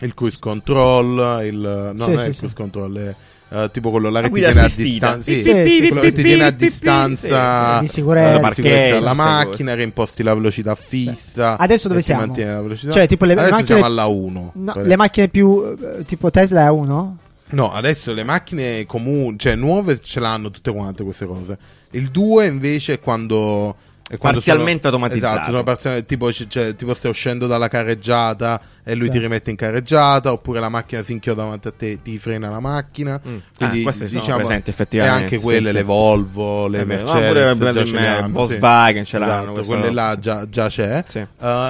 il 0.00 0.14
cruise 0.14 0.38
control, 0.40 1.44
il, 1.44 1.54
no, 1.96 2.04
Sì, 2.04 2.10
non 2.10 2.18
sì, 2.18 2.24
è 2.24 2.28
il 2.28 2.32
sì. 2.34 2.38
cruise 2.38 2.54
control, 2.56 2.96
è 2.96 3.14
uh, 3.52 3.70
tipo 3.70 3.90
quello 3.90 4.08
là 4.10 4.20
La 4.22 4.28
che 4.28 4.34
ti 4.34 4.44
a 4.44 4.52
distanza, 4.68 5.20
sì, 5.22 5.42
Sì, 5.42 5.42
sì, 5.42 5.86
quello 5.88 6.00
che 6.00 6.12
ti 6.12 6.22
tiene 6.22 6.44
a 6.44 6.50
distanza, 6.50 7.74
sì. 7.76 7.80
Di 7.82 7.88
sicurezza. 7.88 8.38
eh, 8.38 8.40
la 8.40 8.50
sicurezza 8.52 8.72
Parcheggio, 8.72 8.94
della 8.94 9.14
queste 9.14 9.22
macchina, 9.32 9.74
che 9.74 9.82
imposti 9.82 10.22
la 10.22 10.34
velocità 10.34 10.74
fissa. 10.74 11.58
Adesso 11.58 11.88
dove 11.88 12.00
ti 12.00 12.06
siamo? 12.06 12.20
mantiene 12.26 12.52
la 12.52 12.60
velocità. 12.62 12.92
Cioè, 12.92 13.06
tipo 13.06 13.24
le 13.24 13.32
Adesso 13.34 13.50
macchine- 13.50 13.66
siamo 13.66 13.84
alla 13.84 14.06
1. 14.06 14.52
No, 14.54 14.72
le 14.76 14.96
macchine 14.96 15.28
più 15.28 15.76
eh, 15.80 16.04
tipo 16.04 16.30
Tesla 16.30 16.64
è 16.66 16.70
uno? 16.70 17.16
No, 17.50 17.70
adesso 17.70 18.12
le 18.14 18.24
macchine 18.24 18.84
comuni, 18.86 19.38
cioè 19.38 19.54
nuove, 19.56 20.00
ce 20.02 20.20
l'hanno 20.20 20.48
tutte 20.48 20.72
quante 20.72 21.04
queste 21.04 21.26
cose. 21.26 21.58
Il 21.90 22.08
2 22.10 22.46
invece 22.46 22.94
è 22.94 22.98
quando. 23.00 23.76
Parzialmente 24.18 24.82
sono- 24.88 24.94
automatizzato. 24.96 25.34
Esatto, 25.34 25.50
sono 25.50 25.62
parzialmente- 25.62 26.06
tipo, 26.06 26.32
cioè, 26.32 26.74
tipo 26.76 26.94
stai 26.94 27.10
uscendo 27.10 27.46
dalla 27.46 27.68
carreggiata 27.68 28.60
e 28.84 28.94
lui 28.94 29.06
Sì. 29.06 29.12
ti 29.12 29.18
rimette 29.18 29.50
in 29.50 29.56
carreggiata, 29.56 30.32
oppure 30.32 30.58
la 30.60 30.68
macchina 30.68 31.02
si 31.02 31.12
inchioda 31.12 31.42
davanti 31.42 31.68
a 31.68 31.72
te, 31.72 32.02
ti 32.02 32.18
frena 32.18 32.48
la 32.50 32.60
macchina. 32.60 33.20
Mm. 33.26 33.36
Quindi 33.56 33.80
Ah, 33.80 33.82
queste 33.84 34.08
sono 34.08 34.20
diciamo 34.20 34.38
presenti, 34.38 34.70
e 34.70 34.72
effettivamente, 34.72 35.18
anche 35.20 35.36
sì, 35.36 35.42
quelle, 35.42 35.68
sì. 35.68 35.74
le 35.74 35.82
Volvo, 35.82 36.66
le. 36.66 36.78
No, 36.78 36.84
Mercedes, 36.86 37.56
pure 37.56 37.72
già 37.72 37.80
eh, 38.18 38.22
sì. 38.24 38.30
Volkswagen 38.30 39.04
ce 39.04 39.18
l'hanno, 39.18 39.52
Esatto, 39.52 39.66
quelle 39.66 39.90
là 39.92 40.18
già, 40.18 40.48
già 40.48 40.68
c'è. 40.68 41.04
Sì. 41.06 41.18
Uh, 41.18 41.26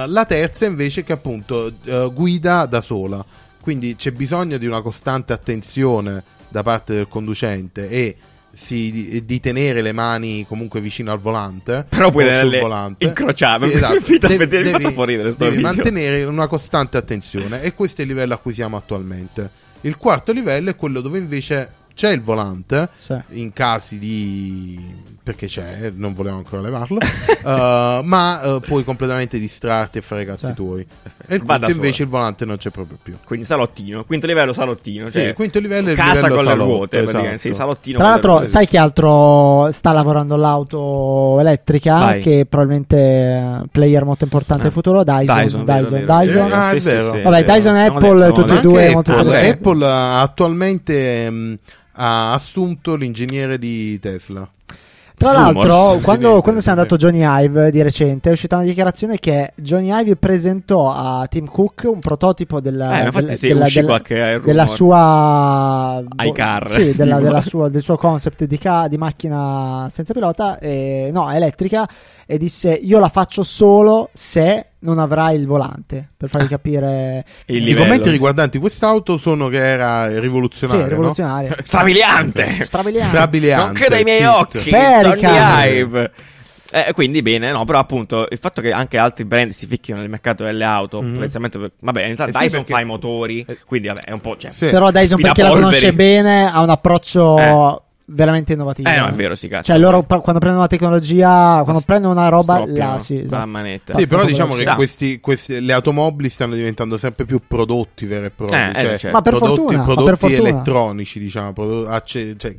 la 0.07 0.25
terza 0.27 0.65
invece 0.65 1.03
che 1.03 1.13
appunto 1.13 1.71
uh, 1.85 2.11
guida 2.13 2.65
da 2.65 2.81
sola, 2.81 3.23
quindi 3.61 3.95
c'è 3.95 4.11
bisogno 4.11 4.57
di 4.57 4.65
una 4.65 4.81
costante 4.81 5.33
attenzione 5.33 6.23
da 6.49 6.61
parte 6.63 6.93
del 6.93 7.07
conducente 7.07 7.89
e 7.89 8.15
si- 8.53 8.91
di, 8.91 9.25
di 9.25 9.39
tenere 9.39 9.81
le 9.81 9.91
mani 9.91 10.45
comunque 10.47 10.79
vicino 10.79 11.11
al 11.11 11.19
volante. 11.19 11.85
Però 11.89 12.11
puoi 12.11 12.25
tenerle 12.25 12.59
volante. 12.59 13.05
incrociate. 13.05 13.67
Sì, 13.67 13.75
esatto. 13.75 13.93
Mi 13.95 13.99
fa 14.19 14.27
Devi- 14.27 14.47
devi- 14.47 14.95
ridere 15.05 15.33
devi 15.35 15.59
mantenere 15.61 16.23
una 16.23 16.47
costante 16.47 16.97
attenzione 16.97 17.61
e 17.61 17.73
questo 17.73 18.01
è 18.01 18.03
il 18.03 18.09
livello 18.11 18.33
a 18.33 18.37
cui 18.37 18.53
siamo 18.53 18.77
attualmente. 18.77 19.49
Il 19.81 19.97
quarto 19.97 20.31
livello 20.31 20.69
è 20.69 20.75
quello 20.75 21.01
dove 21.01 21.17
invece 21.17 21.69
c'è 21.95 22.11
il 22.11 22.21
volante 22.21 22.89
Sì. 22.97 23.15
in 23.31 23.53
casi 23.53 23.99
di 23.99 25.11
perché 25.23 25.47
c'è, 25.47 25.89
non 25.95 26.13
volevo 26.13 26.35
ancora 26.35 26.61
levarlo, 26.61 26.97
uh, 26.97 28.03
ma 28.03 28.41
uh, 28.55 28.59
puoi 28.59 28.83
completamente 28.83 29.39
distrarti 29.39 29.99
e 29.99 30.01
fare 30.01 30.23
i 30.23 30.25
cazzi 30.25 30.47
Sì. 30.47 30.53
tuoi. 30.53 30.85
E 31.27 31.35
il 31.35 31.43
quinto 31.43 31.69
invece 31.71 31.93
solo. 31.93 32.03
il 32.03 32.09
volante 32.09 32.43
non 32.45 32.57
c'è 32.57 32.71
proprio 32.71 32.97
più. 33.01 33.15
Quindi 33.23 33.45
salottino. 33.45 34.03
Quinto 34.03 34.27
livello 34.27 34.51
salottino. 34.51 35.07
Sì, 35.07 35.19
Cioè, 35.19 35.27
il 35.29 35.33
quinto 35.33 35.59
livello 35.59 35.87
è 35.87 35.91
il 35.91 35.97
casa 35.97 36.13
livello 36.27 36.35
con 36.35 36.43
le 36.43 36.49
salotto, 36.49 36.69
ruote. 36.69 36.97
praticamente. 36.97 37.33
esatto. 37.35 37.47
Sì, 37.53 37.53
salottino. 37.53 37.97
Tra 37.97 38.05
le 38.07 38.11
l'altro, 38.11 38.31
ruote. 38.31 38.45
sai 38.47 38.67
che 38.67 38.77
altro 38.77 39.71
sta 39.71 39.91
lavorando 39.93 40.35
l'auto 40.35 41.39
elettrica? 41.39 41.97
Vai. 41.99 42.19
Che 42.21 42.39
è 42.41 42.45
probabilmente 42.45 42.97
è 42.97 43.61
player 43.71 44.03
molto 44.03 44.25
importante 44.25 44.67
Ah. 44.67 44.71
futuro. 44.71 45.05
Dyson. 45.05 45.25
Dyson, 45.37 45.63
Dyson, 45.63 45.65
vero, 45.65 46.05
vero, 46.05 46.05
Dyson. 46.19 46.47
vero. 46.49 46.55
Ah, 46.55 46.69
è 46.69 46.73
Sì, 46.73 46.79
sì, 46.81 46.85
vero. 46.95 47.13
sì, 47.13 47.21
Vabbè. 47.21 47.43
Dyson 47.45 47.75
e 47.77 47.85
Apple, 47.85 48.25
detto- 48.25 48.41
tutti 48.41 48.53
e 48.57 48.61
due 48.61 48.81
anche 48.81 48.93
molto 48.93 49.15
Apple. 49.15 49.49
Apple 49.49 49.85
attualmente 49.87 51.29
mh, 51.29 51.57
ha 51.93 52.33
assunto 52.33 52.95
l'ingegnere 52.95 53.57
di 53.59 53.99
Tesla. 53.99 54.47
Tra 55.15 55.31
Rumors. 55.31 55.67
l'altro, 55.67 55.99
quando, 56.01 56.41
quando 56.41 56.59
si 56.59 56.67
è 56.67 56.71
andato 56.71 56.97
Johnny 56.97 57.21
Ive 57.23 57.69
di 57.71 57.81
recente, 57.83 58.29
è 58.29 58.31
uscita 58.33 58.55
una 58.57 58.65
dichiarazione 58.65 59.19
che 59.19 59.53
Johnny 59.55 59.89
Ive 59.91 60.15
presentò 60.15 60.91
a 60.91 61.27
Tim 61.27 61.45
Cook 61.45 61.83
un 61.85 61.99
prototipo 61.99 62.59
della, 62.59 63.05
Eh, 63.05 63.09
della- 63.11 63.35
sì, 63.35 63.47
della- 63.47 63.63
uscì 63.65 63.79
della- 63.81 64.01
rumor. 64.03 64.41
della 64.41 64.65
sua 64.65 66.03
iCar. 66.17 66.69
sì, 66.69 66.93
della- 66.93 67.19
della 67.19 67.41
sua- 67.45 67.69
del 67.69 67.81
suo 67.83 67.95
concept 67.95 68.43
di, 68.45 68.57
ca- 68.57 68.87
di 68.87 68.97
macchina 68.97 69.87
senza 69.91 70.13
pilota, 70.13 70.57
eh, 70.59 71.09
no, 71.13 71.31
elettrica, 71.31 71.87
e 72.25 72.37
disse 72.39 72.73
io 72.73 72.99
la 72.99 73.09
faccio 73.09 73.43
solo 73.43 74.09
se 74.13 74.65
non 74.83 74.99
avrai 74.99 75.35
il 75.37 75.45
volante, 75.47 76.07
per 76.15 76.29
farvi 76.29 76.47
capire 76.47 77.25
Il 77.47 77.57
I 77.57 77.59
livello. 77.63 77.83
commenti 77.85 78.09
riguardanti 78.09 78.59
quest'auto 78.59 79.17
sono 79.17 79.47
che 79.47 79.57
era 79.65 80.09
sì, 80.09 80.19
rivoluzionaria. 80.19 80.83
no? 80.83 80.89
rivoluzionaria. 80.89 81.55
Strabiliante. 81.63 82.63
Strabiliante. 82.65 83.09
Strabiliante. 83.15 83.65
Nonché 83.65 83.89
dai 83.89 84.03
miei 84.03 84.25
occhi. 84.25 84.57
Sferica. 84.59 85.63
Eh, 86.75 86.91
quindi 86.93 87.21
bene, 87.21 87.51
no, 87.51 87.65
però 87.65 87.77
appunto 87.77 88.25
il 88.31 88.37
fatto 88.39 88.59
che 88.59 88.71
anche 88.71 88.97
altri 88.97 89.25
brand 89.25 89.51
si 89.51 89.67
ficchino 89.67 89.99
nel 89.99 90.09
mercato 90.09 90.43
delle 90.43 90.63
auto, 90.63 91.03
Mhm. 91.03 91.13
potenzialmente 91.13 91.59
per- 91.59 91.71
vabbè, 91.79 91.99
in 91.99 92.15
realtà 92.15 92.23
Eh 92.25 92.31
sì, 92.31 92.37
Dyson 92.39 92.57
perché- 92.59 92.73
fa 92.73 92.79
i 92.79 92.85
motori, 92.85 93.45
eh, 93.47 93.59
quindi 93.67 93.87
vabbè, 93.89 94.01
è 94.05 94.11
un 94.11 94.21
po', 94.21 94.35
cioè, 94.37 94.49
Sì. 94.49 94.65
Però 94.69 94.89
Dyson, 94.89 95.21
per 95.21 95.31
chi 95.33 95.41
la 95.43 95.49
conosce 95.51 95.93
bene, 95.93 96.51
ha 96.51 96.59
un 96.61 96.69
approccio 96.71 97.37
Eh. 97.37 97.81
Veramente 98.05 98.53
innovativa. 98.53 98.93
Eh, 98.93 98.99
no, 98.99 99.07
è 99.07 99.11
vero, 99.13 99.35
si 99.35 99.47
cazzo. 99.47 99.71
Cioè, 99.71 99.77
loro 99.77 100.03
pa- 100.03 100.19
quando 100.19 100.39
prendono 100.39 100.59
una 100.59 100.67
tecnologia, 100.67 101.61
quando 101.63 101.81
S- 101.81 101.85
prendono 101.85 102.13
una 102.13 102.29
roba, 102.29 102.55
Stroppiano 102.55 102.93
là, 102.95 102.99
sì, 102.99 103.19
esatto. 103.19 103.35
la 103.37 103.45
manetta. 103.45 103.97
Sì, 103.97 104.07
però 104.07 104.25
diciamo 104.25 104.53
che 104.55 104.65
questi, 104.75 105.19
questi- 105.19 105.61
le 105.61 105.73
automobili 105.73 106.29
stanno 106.29 106.55
diventando 106.55 106.97
sempre 106.97 107.25
più 107.25 107.41
prodotti 107.47 108.05
veri 108.05 108.25
e 108.25 108.29
propri. 108.29 108.55
Eh, 108.55 108.69
eh, 108.69 108.73
cioè, 108.73 108.97
certo. 108.97 109.15
Ma 109.17 109.21
per 109.21 109.33
prodotti, 109.37 109.59
fortuna, 109.61 109.83
prodotti 109.83 110.05
per 110.09 110.17
fortuna. 110.17 110.49
elettronici, 110.49 111.19
diciamo, 111.19 111.53
prodo- 111.53 111.87
acce- 111.87 112.35
cioè, 112.37 112.55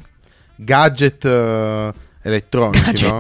gadget 0.57 1.25
eh, 1.25 1.93
elettronici, 2.27 3.07
no? 3.07 3.17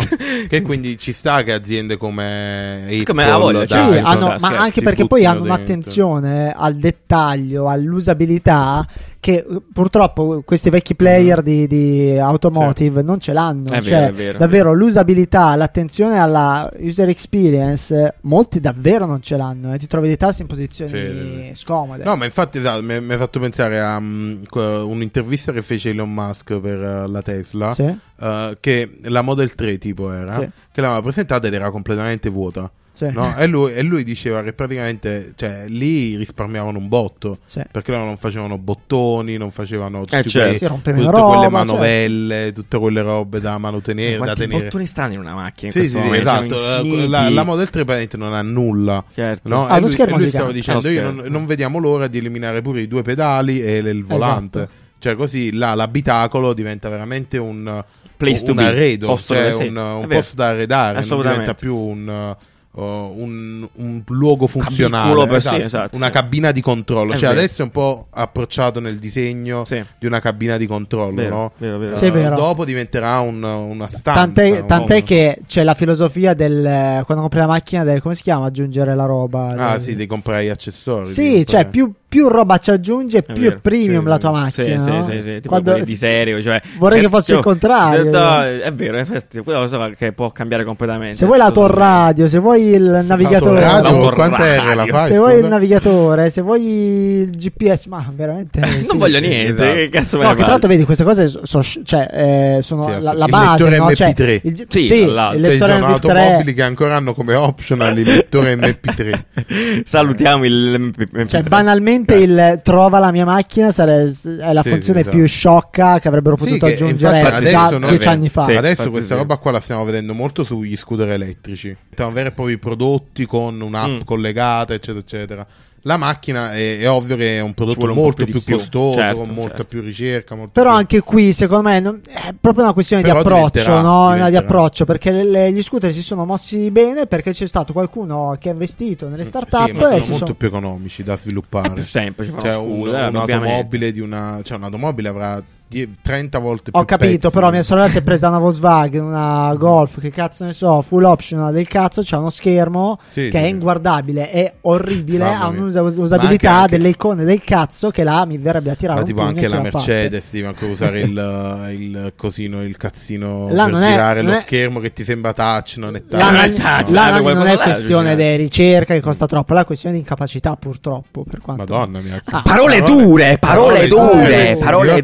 che 0.48 0.62
quindi 0.62 0.96
ci 0.98 1.12
sta 1.12 1.42
che 1.42 1.52
aziende 1.52 1.98
come 1.98 2.84
Apple, 2.86 3.02
Come 3.04 3.26
la 3.26 3.36
voglia, 3.36 3.64
Dai, 3.66 3.90
Dyson, 4.00 4.04
hanno- 4.06 4.36
ma 4.40 4.48
anche 4.56 4.80
perché 4.80 5.06
poi 5.06 5.26
hanno 5.26 5.40
dentro. 5.42 5.54
un'attenzione 5.54 6.54
al 6.56 6.74
dettaglio, 6.76 7.68
all'usabilità 7.68 8.86
che 9.24 9.36
eh, 9.36 9.62
purtroppo 9.72 10.42
questi 10.44 10.68
vecchi 10.68 10.94
player 10.94 11.40
di, 11.40 11.66
di 11.66 12.18
automotive 12.18 13.00
non 13.00 13.20
ce 13.20 13.32
l'hanno. 13.32 13.70
È 13.70 13.80
cioè, 13.80 13.90
vero, 13.90 14.06
è 14.06 14.12
vero, 14.12 14.38
davvero 14.38 14.72
l'usabilità, 14.74 15.56
l'attenzione 15.56 16.18
alla 16.18 16.70
user 16.78 17.08
experience, 17.08 17.96
eh, 18.04 18.14
molti 18.22 18.60
davvero 18.60 19.06
non 19.06 19.22
ce 19.22 19.38
l'hanno. 19.38 19.72
E 19.72 19.78
ti 19.78 19.86
trovi 19.86 20.08
di 20.08 20.18
tassi 20.18 20.42
in 20.42 20.46
posizioni 20.46 20.90
Sì, 20.90 20.96
sì, 20.96 21.48
sì. 21.48 21.52
scomode. 21.54 22.04
No, 22.04 22.16
ma 22.16 22.26
infatti 22.26 22.58
esatto, 22.58 22.82
mi 22.82 23.12
ha 23.14 23.16
fatto 23.16 23.40
pensare 23.40 23.80
a 23.80 23.98
mm, 23.98 24.42
que- 24.50 24.62
un'intervista 24.62 25.52
che 25.52 25.62
fece 25.62 25.88
Elon 25.88 26.12
Musk 26.12 26.58
per 26.60 26.78
eh, 26.82 27.08
la 27.08 27.22
Tesla, 27.22 27.72
Sì? 27.72 27.96
eh, 28.20 28.58
che 28.60 28.98
la 29.04 29.22
Model 29.22 29.54
3 29.54 29.78
tipo 29.78 30.12
era, 30.12 30.32
Sì. 30.32 30.46
che 30.70 30.80
l'aveva 30.82 31.00
presentata 31.00 31.46
ed 31.46 31.54
era 31.54 31.70
completamente 31.70 32.28
vuota. 32.28 32.70
Sì. 32.94 33.10
no? 33.10 33.36
e, 33.36 33.46
lui, 33.48 33.72
e 33.72 33.82
lui 33.82 34.04
diceva 34.04 34.42
che 34.44 34.52
praticamente 34.52 35.32
cioè, 35.34 35.64
lì 35.66 36.14
risparmiavano 36.14 36.78
un 36.78 36.86
botto 36.86 37.38
Sì. 37.44 37.60
perché 37.70 37.90
loro 37.90 38.04
non 38.04 38.16
facevano 38.16 38.56
bottoni, 38.56 39.36
non 39.36 39.50
facevano 39.50 40.04
tutti 40.04 40.14
Eh, 40.14 40.22
certo. 40.28 40.58
quei- 40.68 40.68
tutte 40.70 40.92
roba, 41.10 41.22
quelle 41.22 41.40
certo. 41.42 41.50
manovelle, 41.50 42.52
tutte 42.54 42.78
quelle 42.78 43.02
robe 43.02 43.40
da 43.40 43.58
manutenere, 43.58 44.12
da 44.12 44.18
Quanti 44.24 44.40
tenere. 44.42 44.62
bottoni 44.64 44.86
strani 44.86 45.14
in 45.14 45.20
una 45.20 45.34
macchina 45.34 45.72
in 45.74 45.80
Sì, 45.82 45.88
sì, 45.88 45.96
momento, 45.96 46.16
esatto. 46.20 46.58
La, 46.58 46.82
la- 47.08 47.30
la 47.30 47.42
Model 47.42 47.68
3 47.70 47.84
praticamente 47.84 48.16
non 48.16 48.32
ha 48.32 48.42
nulla. 48.42 49.04
Certo. 49.12 49.48
No? 49.48 49.66
Ah, 49.66 49.72
e 49.72 49.74
lo 49.74 49.86
lui, 49.86 49.88
schermo 49.88 50.16
e 50.16 50.18
lui 50.20 50.28
stava 50.28 50.52
dicendo: 50.52 50.88
Io 50.88 51.02
non, 51.02 51.24
non 51.28 51.46
vediamo 51.46 51.78
l'ora 51.80 52.06
di 52.06 52.18
eliminare 52.18 52.62
pure 52.62 52.80
i 52.80 52.86
due 52.86 53.02
pedali 53.02 53.60
e 53.60 53.78
il 53.78 54.04
volante. 54.04 54.58
Esatto. 54.60 54.82
Cioè, 55.00 55.16
così 55.16 55.52
là 55.52 55.74
l'abitacolo 55.74 56.54
diventa 56.54 56.88
veramente 56.88 57.38
un, 57.38 57.84
Place 58.16 58.48
un 58.50 58.58
arredo, 58.60 59.06
Posto 59.08 59.34
cioè 59.34 59.52
un, 59.66 59.76
un 59.76 60.06
posto 60.08 60.36
da 60.36 60.48
arredare, 60.50 61.04
non 61.04 61.20
diventa 61.20 61.54
più 61.54 61.76
un. 61.76 62.36
Uh, 62.74 62.82
un, 62.82 63.68
un 63.74 64.02
luogo 64.08 64.46
funzionale, 64.46 65.26
per- 65.26 65.42
sì, 65.42 65.54
esatto, 65.56 65.96
una 65.96 66.06
sì. 66.06 66.12
cabina 66.12 66.52
di 66.52 66.60
controllo. 66.60 67.12
È 67.12 67.16
Cioè, 67.16 67.28
vero. 67.28 67.40
adesso 67.40 67.62
è 67.62 67.64
un 67.64 67.70
po' 67.70 68.06
approcciato 68.10 68.80
nel 68.80 68.98
disegno 68.98 69.64
Sì. 69.64 69.82
di 69.98 70.06
una 70.06 70.20
cabina 70.20 70.56
di 70.56 70.66
controllo, 70.66 71.14
Vero, 71.14 71.34
no? 71.36 71.52
vero, 71.58 71.78
vero. 71.78 71.96
È 71.96 72.08
Uh, 72.08 72.12
vero. 72.12 72.34
Dopo 72.36 72.64
diventerà 72.64 73.20
un- 73.20 73.42
una 73.42 73.86
stanza. 73.88 74.12
Tant'è, 74.20 74.60
un- 74.60 74.66
tant'è 74.66 75.02
che 75.02 75.38
c'è 75.46 75.62
la 75.62 75.74
filosofia 75.74 76.34
del 76.34 76.62
quando 77.04 77.22
compri 77.22 77.38
la 77.40 77.46
macchina 77.46 77.84
del 77.84 78.00
come 78.02 78.14
si 78.14 78.22
chiama 78.22 78.46
aggiungere 78.46 78.94
la 78.94 79.04
roba. 79.06 79.54
Ah, 79.56 79.72
del- 79.72 79.80
sì, 79.80 79.90
devi 79.92 80.06
comprare 80.06 80.44
gli 80.44 80.48
accessori. 80.48 81.06
Sì, 81.06 81.44
cioè 81.46 81.66
più, 81.66 81.92
più 82.08 82.28
roba 82.28 82.58
ci 82.58 82.70
aggiunge, 82.70 83.22
più 83.22 83.34
vero. 83.42 83.56
è 83.56 83.58
premium 83.58 84.02
Sì, 84.02 84.08
la 84.08 84.18
tua 84.18 84.30
macchina. 84.30 84.78
sì, 84.78 84.88
no? 84.90 85.02
sì, 85.02 85.22
sì, 85.22 85.34
tipo 85.40 85.48
Quando- 85.48 85.78
di 85.84 85.96
serio, 85.96 86.40
cioè, 86.42 86.60
Vorrei 86.78 87.00
cioè, 87.00 87.08
che 87.10 87.14
fosse 87.16 87.32
il 87.32 87.38
tipo- 87.38 87.50
contrario. 87.50 88.10
No, 88.10 88.42
è 88.42 88.72
vero, 88.72 88.98
infatti, 88.98 89.40
quella 89.40 89.58
cosa 89.60 89.90
che 89.90 90.12
può 90.12 90.30
cambiare 90.30 90.64
completamente. 90.64 91.16
Se 91.16 91.26
vuoi 91.26 91.38
l'autoradio, 91.38 92.28
se 92.28 92.38
vuoi 92.70 92.74
il 92.76 93.04
navigatore, 93.06 93.60
R 93.60 94.74
la 94.74 94.86
fai? 94.86 95.08
se 95.08 95.16
vuoi 95.18 95.38
il 95.38 95.46
navigatore, 95.46 96.30
se 96.30 96.40
vuoi 96.40 96.62
il 96.66 97.30
GPS, 97.30 97.86
ma 97.86 98.12
veramente 98.14 98.60
non 98.60 98.68
sì. 98.82 98.96
voglio 98.96 99.18
sì, 99.20 99.26
niente, 99.26 99.62
esatto. 99.62 99.74
che 99.74 99.88
cazzo 99.90 100.22
No, 100.22 100.28
che 100.30 100.36
tra 100.36 100.46
l'altro 100.48 100.68
vedi 100.68 100.84
queste 100.84 101.04
cose 101.04 101.28
so- 101.28 101.62
cioè, 101.62 102.08
eh, 102.12 102.62
sono 102.62 102.82
Sì, 102.82 103.00
la, 103.02 103.12
la 103.12 103.24
Il 103.24 103.30
base, 103.30 103.50
lettore 103.64 103.76
no? 103.76 103.94
Cioè, 103.94 104.08
MP3. 104.10 104.40
il, 104.42 104.66
Sì, 104.68 104.82
sì, 104.82 104.94
il 105.02 105.14
Cioè, 105.14 105.30
ci 105.34 105.40
lettore 105.40 105.72
sono 105.74 105.86
MP3 105.86 105.90
automobili 105.92 106.54
che 106.54 106.62
ancora 106.62 106.96
hanno 106.96 107.14
come 107.14 107.34
optional 107.34 107.98
il 107.98 108.08
lettore 108.08 108.54
MP3. 108.56 109.82
Salutiamo 109.84 110.44
il 110.44 110.92
MP3. 110.96 111.26
Cioè, 111.28 111.42
banalmente 111.42 112.14
il 112.16 112.60
trova 112.62 112.98
la 112.98 113.10
mia 113.12 113.24
macchina 113.24 113.70
sare- 113.70 114.10
è 114.40 114.52
la 114.52 114.62
Sì, 114.62 114.68
funzione 114.70 115.02
sì, 115.02 115.08
più 115.10 115.22
esatto. 115.24 115.32
sciocca 115.38 115.98
che 115.98 116.08
avrebbero 116.08 116.36
potuto 116.36 116.66
aggiungere 116.66 117.20
già 117.44 117.78
dieci 117.78 118.08
anni 118.08 118.28
fa. 118.28 118.44
Adesso 118.44 118.90
questa 118.90 119.14
roba 119.16 119.36
qua 119.36 119.50
la 119.50 119.60
stiamo 119.60 119.84
vedendo 119.84 120.14
molto 120.14 120.44
sugli 120.44 120.76
scooter 120.76 121.10
elettrici. 121.10 121.76
Sono 121.96 122.10
veri 122.10 122.28
e 122.28 122.32
propri 122.56 122.76
prodotti 122.76 123.26
con 123.26 123.60
un'app 123.60 123.88
Mm. 123.88 124.00
collegata, 124.04 124.74
eccetera, 124.74 124.98
eccetera. 125.00 125.46
La 125.86 125.98
macchina 125.98 126.54
è, 126.54 126.78
è 126.78 126.88
ovvio 126.88 127.14
che 127.14 127.36
è 127.36 127.40
un 127.40 127.52
prodotto 127.52 127.84
un 127.84 127.90
molto 127.92 128.24
più 128.24 128.40
più, 128.42 128.56
costoso, 128.56 128.96
Certo, 128.96 129.18
con 129.18 129.28
molta 129.28 129.48
certo. 129.50 129.64
più 129.66 129.82
ricerca. 129.82 130.34
molto 130.34 130.52
Però 130.54 130.70
più- 130.70 130.78
anche 130.78 131.00
qui, 131.00 131.30
secondo 131.34 131.68
me, 131.68 131.78
non- 131.80 132.00
è 132.08 132.32
proprio 132.40 132.64
una 132.64 132.72
questione 132.72 133.02
Però 133.02 133.14
di 133.16 133.20
approccio, 133.20 133.48
diventerà, 133.50 133.80
no? 133.82 134.02
diventerà. 134.12 134.30
Di 134.30 134.36
approccio, 134.36 134.84
perché 134.86 135.10
le- 135.10 135.24
le- 135.24 135.52
gli 135.52 135.62
scooter 135.62 135.92
si 135.92 136.02
sono 136.02 136.24
mossi 136.24 136.70
bene 136.70 137.04
perché 137.06 137.32
c'è 137.32 137.46
stato 137.46 137.74
qualcuno 137.74 138.34
che 138.40 138.48
ha 138.48 138.52
investito 138.52 139.08
nelle 139.08 139.24
start-up 139.26 139.66
Sì, 139.66 139.72
ma 139.72 139.80
e 139.80 139.82
sono 139.98 139.98
molto 139.98 140.14
sono... 140.16 140.34
più 140.34 140.46
economici 140.46 141.02
da 141.04 141.16
sviluppare. 141.18 141.68
È 141.68 141.72
più 141.74 141.82
semplice 141.82 142.32
Cioè, 142.32 142.56
uno 142.56 142.62
un- 142.62 142.80
scooter, 142.86 143.08
un'automobile 143.10 143.92
di 143.92 144.00
una, 144.00 144.40
cioè 144.42 144.56
un'automobile 144.56 145.08
avrà 145.08 145.42
30 145.68 146.38
volte 146.38 146.70
più 146.70 146.80
Ho 146.80 146.84
capito, 146.84 147.18
pezzi. 147.28 147.34
però 147.34 147.50
mia 147.50 147.62
sorella 147.64 147.88
si 147.88 147.98
è 147.98 148.02
presa 148.02 148.28
una 148.28 148.38
Volkswagen, 148.38 149.02
una 149.02 149.52
Golf, 149.58 149.98
che 150.00 150.10
cazzo 150.10 150.44
ne 150.44 150.52
so, 150.52 150.82
full 150.82 151.02
optional 151.02 151.52
del 151.52 151.66
cazzo, 151.66 152.02
c'ha 152.04 152.18
uno 152.18 152.30
schermo 152.30 152.98
Sì, 153.08 153.22
che 153.22 153.30
sì, 153.38 153.44
è 153.44 153.46
inguardabile, 153.48 154.30
è 154.30 154.52
orribile, 154.62 155.24
ha 155.24 155.48
un'usabilità 155.48 156.26
anche- 156.28 156.46
anche- 156.48 156.76
delle 156.76 156.88
icone 156.90 157.24
del 157.24 157.42
cazzo 157.42 157.90
che 157.90 158.04
là 158.04 158.24
mi 158.24 158.38
verrebbe 158.38 158.70
a 158.70 158.74
tirare 158.76 158.94
Ma 158.94 159.00
un 159.00 159.06
tipo 159.06 159.20
anche 159.22 159.48
la. 159.48 159.60
Mercedes 159.62 160.30
devi 160.30 160.46
anche 160.46 160.64
usare 160.64 161.00
il, 161.00 161.68
il 161.78 162.12
cosino, 162.16 162.62
il 162.62 162.76
cazzino 162.76 163.48
Là 163.50 163.64
per 163.64 163.74
è- 163.82 163.88
girare 163.90 164.22
non 164.22 164.32
lo 164.32 164.38
è- 164.38 164.40
schermo 164.42 164.78
che 164.78 164.92
ti 164.92 165.02
sembra 165.02 165.32
touch, 165.32 165.74
non 165.78 165.96
è 165.96 166.04
touch. 166.06 166.20
Là, 166.22 166.30
non- 166.30 166.40
esatto, 166.44 166.92
là 166.92 167.08
esatto, 167.08 167.32
non 167.34 167.46
è 167.48 167.54
là, 167.56 167.62
questione 167.62 168.14
bisogna- 168.14 168.30
di 168.30 168.36
ricerca 168.42 168.94
che 168.94 169.00
costa 169.00 169.26
troppo, 169.26 169.54
là 169.54 169.62
è 169.62 169.64
questione 169.64 169.94
di 169.96 170.00
incapacità 170.02 170.54
purtroppo. 170.54 171.24
Per 171.28 171.40
quanto... 171.40 171.62
Madonna 171.64 171.98
mia. 172.00 172.22
Ah, 172.26 172.42
Parole 172.42 172.78
Parole- 172.78 173.02
dure, 173.04 173.38
parole 173.38 173.88
parole 173.88 173.88
dure, 173.88 174.12
dure. 174.24 174.56
parole 174.60 174.88
Signor 174.88 175.00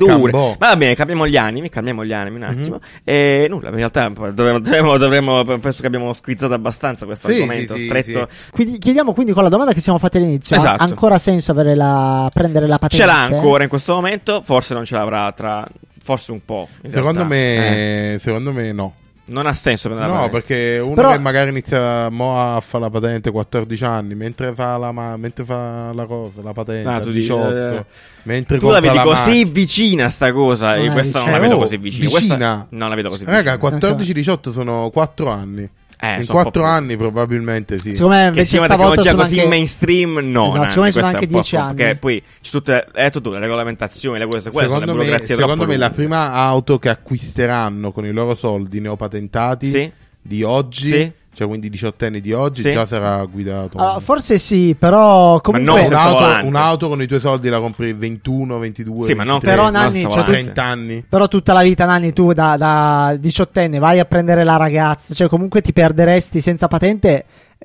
Cambò. 0.50 0.66
Va 0.66 0.76
bene, 0.76 0.94
cambiamo 0.94 1.26
gli 1.26 1.36
animi, 1.36 1.68
cambiamo 1.68 2.04
gli 2.04 2.12
animi 2.12 2.36
un 2.36 2.42
Mhm. 2.42 2.58
attimo. 2.58 2.80
E 3.04 3.46
nulla, 3.48 3.68
in 3.70 3.74
realtà 3.76 4.08
dovremmo, 4.08 4.58
dovremmo, 4.60 4.96
dovremmo- 4.98 5.44
penso 5.58 5.80
che 5.80 5.86
abbiamo 5.86 6.12
squizzato 6.12 6.54
abbastanza 6.54 7.06
questo 7.06 7.28
Sì, 7.28 7.34
argomento 7.34 7.74
sì, 7.74 7.80
sì, 7.80 7.86
stretto. 7.86 8.28
Quindi 8.50 8.78
chiediamo 8.78 9.12
quindi 9.12 9.32
con 9.32 9.42
la 9.42 9.48
domanda 9.48 9.72
che 9.72 9.80
siamo 9.80 9.98
fatti 9.98 10.16
all'inizio: 10.18 10.56
Esatto. 10.56 10.82
ha 10.82 10.84
ancora 10.84 11.18
senso 11.18 11.52
avere 11.52 11.74
la, 11.74 12.30
prendere 12.32 12.66
la 12.66 12.78
patente? 12.78 12.96
Ce 12.96 13.04
l'ha 13.04 13.22
ancora 13.22 13.62
in 13.62 13.68
questo 13.68 13.94
momento, 13.94 14.40
forse 14.42 14.74
non 14.74 14.84
ce 14.84 14.94
l'avrà 14.96 15.30
tra 15.32 15.66
forse 16.02 16.32
un 16.32 16.44
po'. 16.44 16.68
Secondo 16.88 17.24
realtà. 17.26 17.34
Eh, 17.34 18.10
me, 18.12 18.18
secondo 18.20 18.52
me 18.52 18.72
no. 18.72 18.94
Non 19.30 19.46
ha 19.46 19.52
senso 19.54 19.88
prendere 19.88 20.10
la 20.10 20.16
No, 20.20 20.28
patente. 20.28 20.46
perché 20.46 20.78
uno 20.78 20.94
Però- 20.94 21.10
che 21.12 21.18
magari 21.18 21.50
inizia 21.50 22.08
mo 22.10 22.38
a 22.56 22.60
fare 22.60 22.84
la 22.84 22.90
patente 22.90 23.30
14 23.30 23.84
anni, 23.84 24.14
mentre 24.14 24.52
fa 24.54 24.76
la, 24.76 24.92
ma- 24.92 25.16
mentre 25.16 25.44
fa 25.44 25.92
la 25.94 26.04
cosa, 26.06 26.42
la 26.42 26.52
patente 26.52 26.88
Ah, 26.88 26.94
a 26.96 27.00
tu 27.00 27.10
dici, 27.10 27.28
18, 27.28 27.56
eh, 27.56 27.84
mentre 28.24 28.58
Tu 28.58 28.66
la 28.68 28.74
compra 28.80 28.92
vedi 28.92 29.04
così 29.04 29.28
macchina. 29.30 29.50
vicina 29.52 30.08
sta 30.08 30.32
cosa, 30.32 30.74
Non 30.74 30.84
e 30.84 30.88
è 30.88 30.92
questa 30.92 31.20
non 31.20 31.30
la 31.30 31.38
vedo 31.38 31.54
Oh, 31.56 31.58
così 31.58 31.76
vicina. 31.76 32.10
Questa 32.10 32.34
vicina? 32.34 32.66
non 32.70 32.88
la 32.88 32.94
vedo 32.94 33.08
così 33.08 33.24
Raga, 33.24 33.56
vicina. 33.56 33.78
14-18 33.78 34.52
sono 34.52 34.90
4 34.90 35.28
anni. 35.30 35.70
Eh, 36.02 36.16
In 36.16 36.22
sono 36.24 36.38
un 36.38 36.44
po' 36.44 36.50
4 36.50 36.62
più. 36.62 36.70
anni 36.70 36.96
probabilmente 36.96 37.78
sì. 37.78 37.92
Secondo 37.92 38.14
me 38.16 38.20
Che 38.22 38.28
invece 38.28 38.46
sia 38.46 38.58
una 38.60 38.68
stavolta 38.68 39.02
tecnologia 39.02 39.10
sono 39.10 39.22
così 39.22 39.36
anche... 39.38 39.48
mainstream, 39.50 40.12
no. 40.30 40.42
Esatto, 40.44 40.56
Nanni, 40.56 40.66
secondo 40.68 40.82
me 40.86 40.90
sono 40.92 41.06
anche 41.06 41.26
10 41.26 41.56
anni. 41.56 41.74
Perché 41.74 41.96
poi 41.96 42.22
c'è 42.40 42.50
tutte, 42.50 42.72
hai 42.72 43.02
detto 43.04 43.20
tu, 43.20 43.30
le 43.30 43.38
regolamentazioni, 43.38 44.18
le 44.18 44.24
cose, 44.26 44.50
quelle 44.50 44.68
sono 44.68 44.80
le 44.80 44.86
Secondo 44.86 44.92
me, 45.02 45.06
burocrazie 45.08 45.34
secondo 45.36 45.66
me 45.66 45.76
la 45.76 45.86
lunghe. 45.86 45.94
prima 46.02 46.32
auto 46.32 46.78
che 46.78 46.88
acquisteranno 46.88 47.92
con 47.92 48.04
i 48.06 48.12
loro 48.12 48.34
soldi 48.34 48.80
neopatentati 48.80 49.66
Sì? 49.68 49.92
di 50.22 50.42
oggi, 50.42 50.86
Sì. 50.86 51.12
Cioè 51.32 51.46
quindi 51.46 51.70
18 51.70 52.04
anni 52.06 52.20
di 52.20 52.32
oggi, 52.32 52.60
Sì. 52.62 52.70
già 52.72 52.86
sarà 52.86 53.24
guidato. 53.24 53.78
Allora, 53.78 54.00
forse 54.00 54.36
sì, 54.38 54.74
però 54.78 55.40
comunque... 55.40 55.86
un'auto, 55.86 56.46
un'auto 56.46 56.88
con 56.88 57.00
i 57.00 57.06
tuoi 57.06 57.20
soldi 57.20 57.48
la 57.48 57.60
compri 57.60 57.92
21, 57.92 58.58
22, 58.58 59.06
Sì, 59.06 59.14
ma 59.14 59.22
non 59.22 59.38
23, 59.38 59.54
Però, 59.54 59.70
Nanni, 59.70 60.00
cioè, 60.02 60.02
tu- 60.02 60.08
volante. 60.16 60.32
30 60.32 60.62
anni. 60.62 61.04
Però 61.08 61.28
tutta 61.28 61.52
la 61.52 61.62
vita, 61.62 61.84
Nanni, 61.86 62.12
tu 62.12 62.32
da, 62.32 62.56
da 62.56 63.16
diciottenne 63.18 63.78
vai 63.78 63.98
a 64.00 64.04
prendere 64.04 64.44
la 64.44 64.56
ragazza, 64.56 65.14
cioè 65.14 65.28
comunque 65.28 65.60
ti 65.62 65.72
perderesti 65.72 66.40
senza 66.40 66.66
patente, 66.68 67.24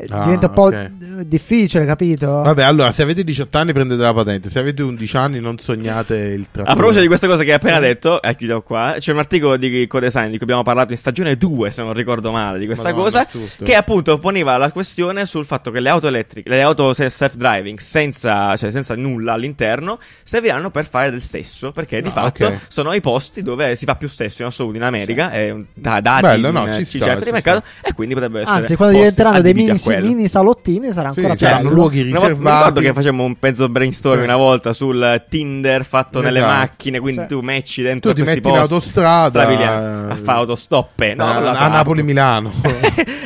Ah, 0.09 0.23
diventa 0.23 0.47
un 0.47 0.53
po' 0.53 0.63
ok. 0.63 0.87
d- 0.89 1.23
difficile, 1.23 1.85
capito? 1.85 2.27
Vabbè, 2.27 2.63
allora, 2.63 2.91
se 2.91 3.01
avete 3.01 3.23
18 3.23 3.57
anni 3.57 3.71
prendete 3.71 4.01
la 4.01 4.13
patente, 4.13 4.49
se 4.49 4.59
avete 4.59 4.81
11 4.83 5.15
anni 5.15 5.39
non 5.39 5.57
sognate 5.57 6.17
il 6.17 6.47
trattore. 6.51 6.69
A 6.69 6.75
proposito 6.75 6.99
di 7.01 7.07
questa 7.07 7.27
cosa 7.27 7.43
che 7.43 7.51
hai 7.51 7.55
appena 7.55 7.79
detto, 7.79 8.21
e 8.21 8.35
chiudo 8.35 8.61
qua, 8.61 8.95
c'è 8.99 9.13
un 9.13 9.19
articolo 9.19 9.55
di 9.55 9.87
Codesign 9.87 10.25
di 10.31 10.31
cui 10.31 10.41
abbiamo 10.41 10.63
parlato 10.63 10.91
in 10.91 10.97
stagione 10.97 11.37
2, 11.37 11.71
se 11.71 11.81
non 11.81 11.93
ricordo 11.93 12.29
male, 12.31 12.59
di 12.59 12.65
questa 12.65 12.89
Madonna, 12.89 13.03
cosa, 13.03 13.19
assurdo. 13.21 13.63
che 13.63 13.73
appunto 13.73 14.17
poneva 14.19 14.57
la 14.57 14.69
questione 14.69 15.25
sul 15.25 15.45
fatto 15.45 15.71
che 15.71 15.79
le 15.79 15.87
auto 15.87 16.07
elettriche, 16.07 16.49
le 16.49 16.61
auto 16.61 16.91
se- 16.93 17.09
self-driving, 17.09 17.79
senza, 17.79 18.53
cioè 18.57 18.71
senza 18.71 18.95
nulla 18.97 19.31
all'interno, 19.31 19.97
serviranno 20.23 20.71
per 20.71 20.89
fare 20.89 21.09
del 21.09 21.23
sesso, 21.23 21.71
perché 21.71 22.01
di 22.01 22.09
Ah, 22.09 22.11
fatto 22.11 22.45
ok. 22.47 22.59
sono 22.67 22.91
i 22.91 22.99
posti 22.99 23.41
dove 23.43 23.77
si 23.77 23.85
fa 23.85 23.95
più 23.95 24.09
sesso 24.09 24.41
in 24.41 24.49
assoluto 24.49 24.75
in 24.75 24.83
America, 24.83 25.31
e 25.31 25.51
un- 25.51 25.63
da 25.73 26.01
dati 26.01 26.21
Bello, 26.23 26.51
no, 26.51 26.67
in- 26.67 26.73
ci 26.73 26.85
ci 26.85 26.99
sta, 26.99 27.15
di 27.15 27.23
ci 27.23 27.31
mercato, 27.31 27.63
e 27.81 27.93
quindi 27.93 28.13
potrebbe 28.13 28.41
essere 28.41 28.57
Anzi, 28.57 28.75
quando 28.75 28.97
diventeranno 28.97 29.39
dei 29.41 29.53
mini 29.53 29.83
quello. 29.85 30.07
mini 30.07 30.27
salottini 30.27 30.91
sarà 30.91 31.09
Sì, 31.11 31.19
ancora 31.19 31.35
più 31.37 31.45
saranno 31.47 31.63
bello. 31.63 31.75
luoghi 31.75 32.03
volta, 32.03 32.17
mi 32.19 32.21
riservati. 32.27 32.55
ricordo 32.57 32.79
che 32.81 32.93
facevamo 32.93 33.23
un 33.23 33.35
mezzo 33.39 33.69
brainstorm 33.69 34.17
Sì. 34.19 34.23
una 34.23 34.35
volta 34.37 34.73
sul 34.73 35.25
Tinder 35.29 35.85
fatto 35.85 36.21
nelle 36.21 36.39
Esatto. 36.39 36.53
macchine, 36.57 36.99
quindi 36.99 37.21
Sì. 37.21 37.27
tu 37.27 37.39
matchi 37.41 37.81
dentro 37.81 38.11
Tu 38.11 38.17
ti 38.17 38.23
questi 38.23 38.41
metti 38.41 38.47
in 38.53 38.59
posti, 38.59 38.73
autostrada, 38.73 39.39
stavi 39.41 39.57
lì 39.57 39.63
a, 39.63 39.71
eh, 40.07 40.11
a 40.11 40.15
fare 40.15 40.37
autostoppe, 40.39 41.13
no? 41.15 41.23
a, 41.25 41.35
a 41.37 41.41
trappola. 41.41 41.67
Napoli-Milano. 41.67 42.51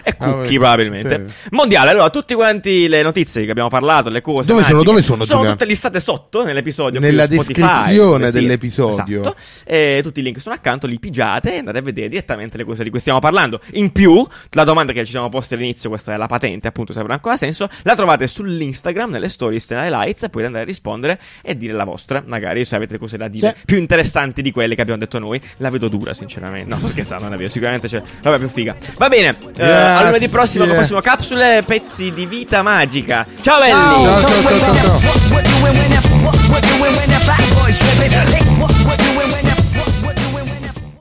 e 0.03 0.15
Ah, 0.21 0.31
Cookie 0.33 0.57
probabilmente. 0.57 1.25
sì. 1.27 1.35
Mondiale, 1.51 1.91
allora, 1.91 2.09
tutti 2.09 2.33
quanti 2.33 2.87
le 2.89 3.01
notizie 3.01 3.45
che 3.45 3.51
abbiamo 3.51 3.69
parlato, 3.69 4.09
le 4.09 4.21
cose. 4.21 4.51
Dove 4.51 4.63
sono? 4.63 4.83
Dove 4.83 5.01
sono, 5.01 5.23
Sono 5.25 5.45
tutte 5.49 5.65
listate 5.65 5.99
sotto 6.01 6.43
nell'episodio. 6.43 6.99
Nella 6.99 7.23
Spotify, 7.25 7.53
descrizione 7.53 8.31
dell'episodio. 8.31 9.19
Esatto. 9.21 9.35
E 9.65 9.99
tutti 10.03 10.19
i 10.19 10.23
link 10.23 10.41
sono 10.41 10.55
accanto, 10.55 10.87
li 10.87 10.99
pigiate 10.99 11.53
e 11.55 11.57
andate 11.59 11.77
a 11.77 11.81
vedere 11.81 12.09
direttamente 12.09 12.57
le 12.57 12.65
cose 12.65 12.83
di 12.83 12.89
cui 12.89 12.99
stiamo 12.99 13.19
parlando. 13.19 13.61
In 13.73 13.91
più, 13.91 14.25
la 14.51 14.63
domanda 14.65 14.91
che 14.91 15.05
ci 15.05 15.11
siamo 15.11 15.29
posti 15.29 15.53
all'inizio, 15.53 15.89
questa 15.89 16.13
è 16.13 16.17
la 16.17 16.27
patente, 16.27 16.48
appunto, 16.67 16.93
se 16.93 16.99
avrà 16.99 17.13
ancora 17.13 17.37
senso, 17.37 17.69
la 17.83 17.95
trovate 17.95 18.27
sull'Instagram, 18.27 19.09
nelle 19.11 19.29
stories, 19.29 19.69
nelle 19.71 19.89
lights, 19.89 20.23
e 20.23 20.29
potete 20.29 20.45
andare 20.47 20.63
a 20.63 20.67
rispondere 20.67 21.19
e 21.41 21.55
dire 21.57 21.73
la 21.73 21.83
vostra. 21.83 22.23
Magari 22.25 22.65
se 22.65 22.75
avete 22.75 22.97
cose 22.97 23.17
da 23.17 23.27
dire 23.27 23.55
Sì. 23.57 23.65
più 23.65 23.77
interessanti 23.77 24.41
di 24.41 24.51
quelle 24.51 24.75
che 24.75 24.81
abbiamo 24.81 24.99
detto 24.99 25.19
noi. 25.19 25.41
La 25.57 25.69
vedo 25.69 25.87
dura, 25.87 26.13
sinceramente. 26.13 26.69
No, 26.69 26.77
sto 26.77 26.87
scherzando, 26.87 27.23
non 27.23 27.33
è 27.33 27.37
vero. 27.37 27.49
Sicuramente 27.49 27.87
c'è 27.87 28.01
roba 28.21 28.37
più 28.37 28.49
figa. 28.49 28.75
Va 28.97 29.07
bene, 29.09 29.35
eh, 29.57 29.63
a 29.63 30.03
lunedì 30.05 30.27
prossimo, 30.29 30.65
con 30.65 30.75
prossimo 30.75 31.01
capsule, 31.01 31.63
pezzi 31.65 32.11
di 32.13 32.25
vita 32.25 32.61
magica. 32.61 33.25
Ciao 33.41 33.59
belli! 33.59 33.71
Ciao. 33.71 34.19
Ciao, 34.19 34.41
ciao, 34.41 34.99
ciao, 34.99 34.99
ciao, 38.09 38.48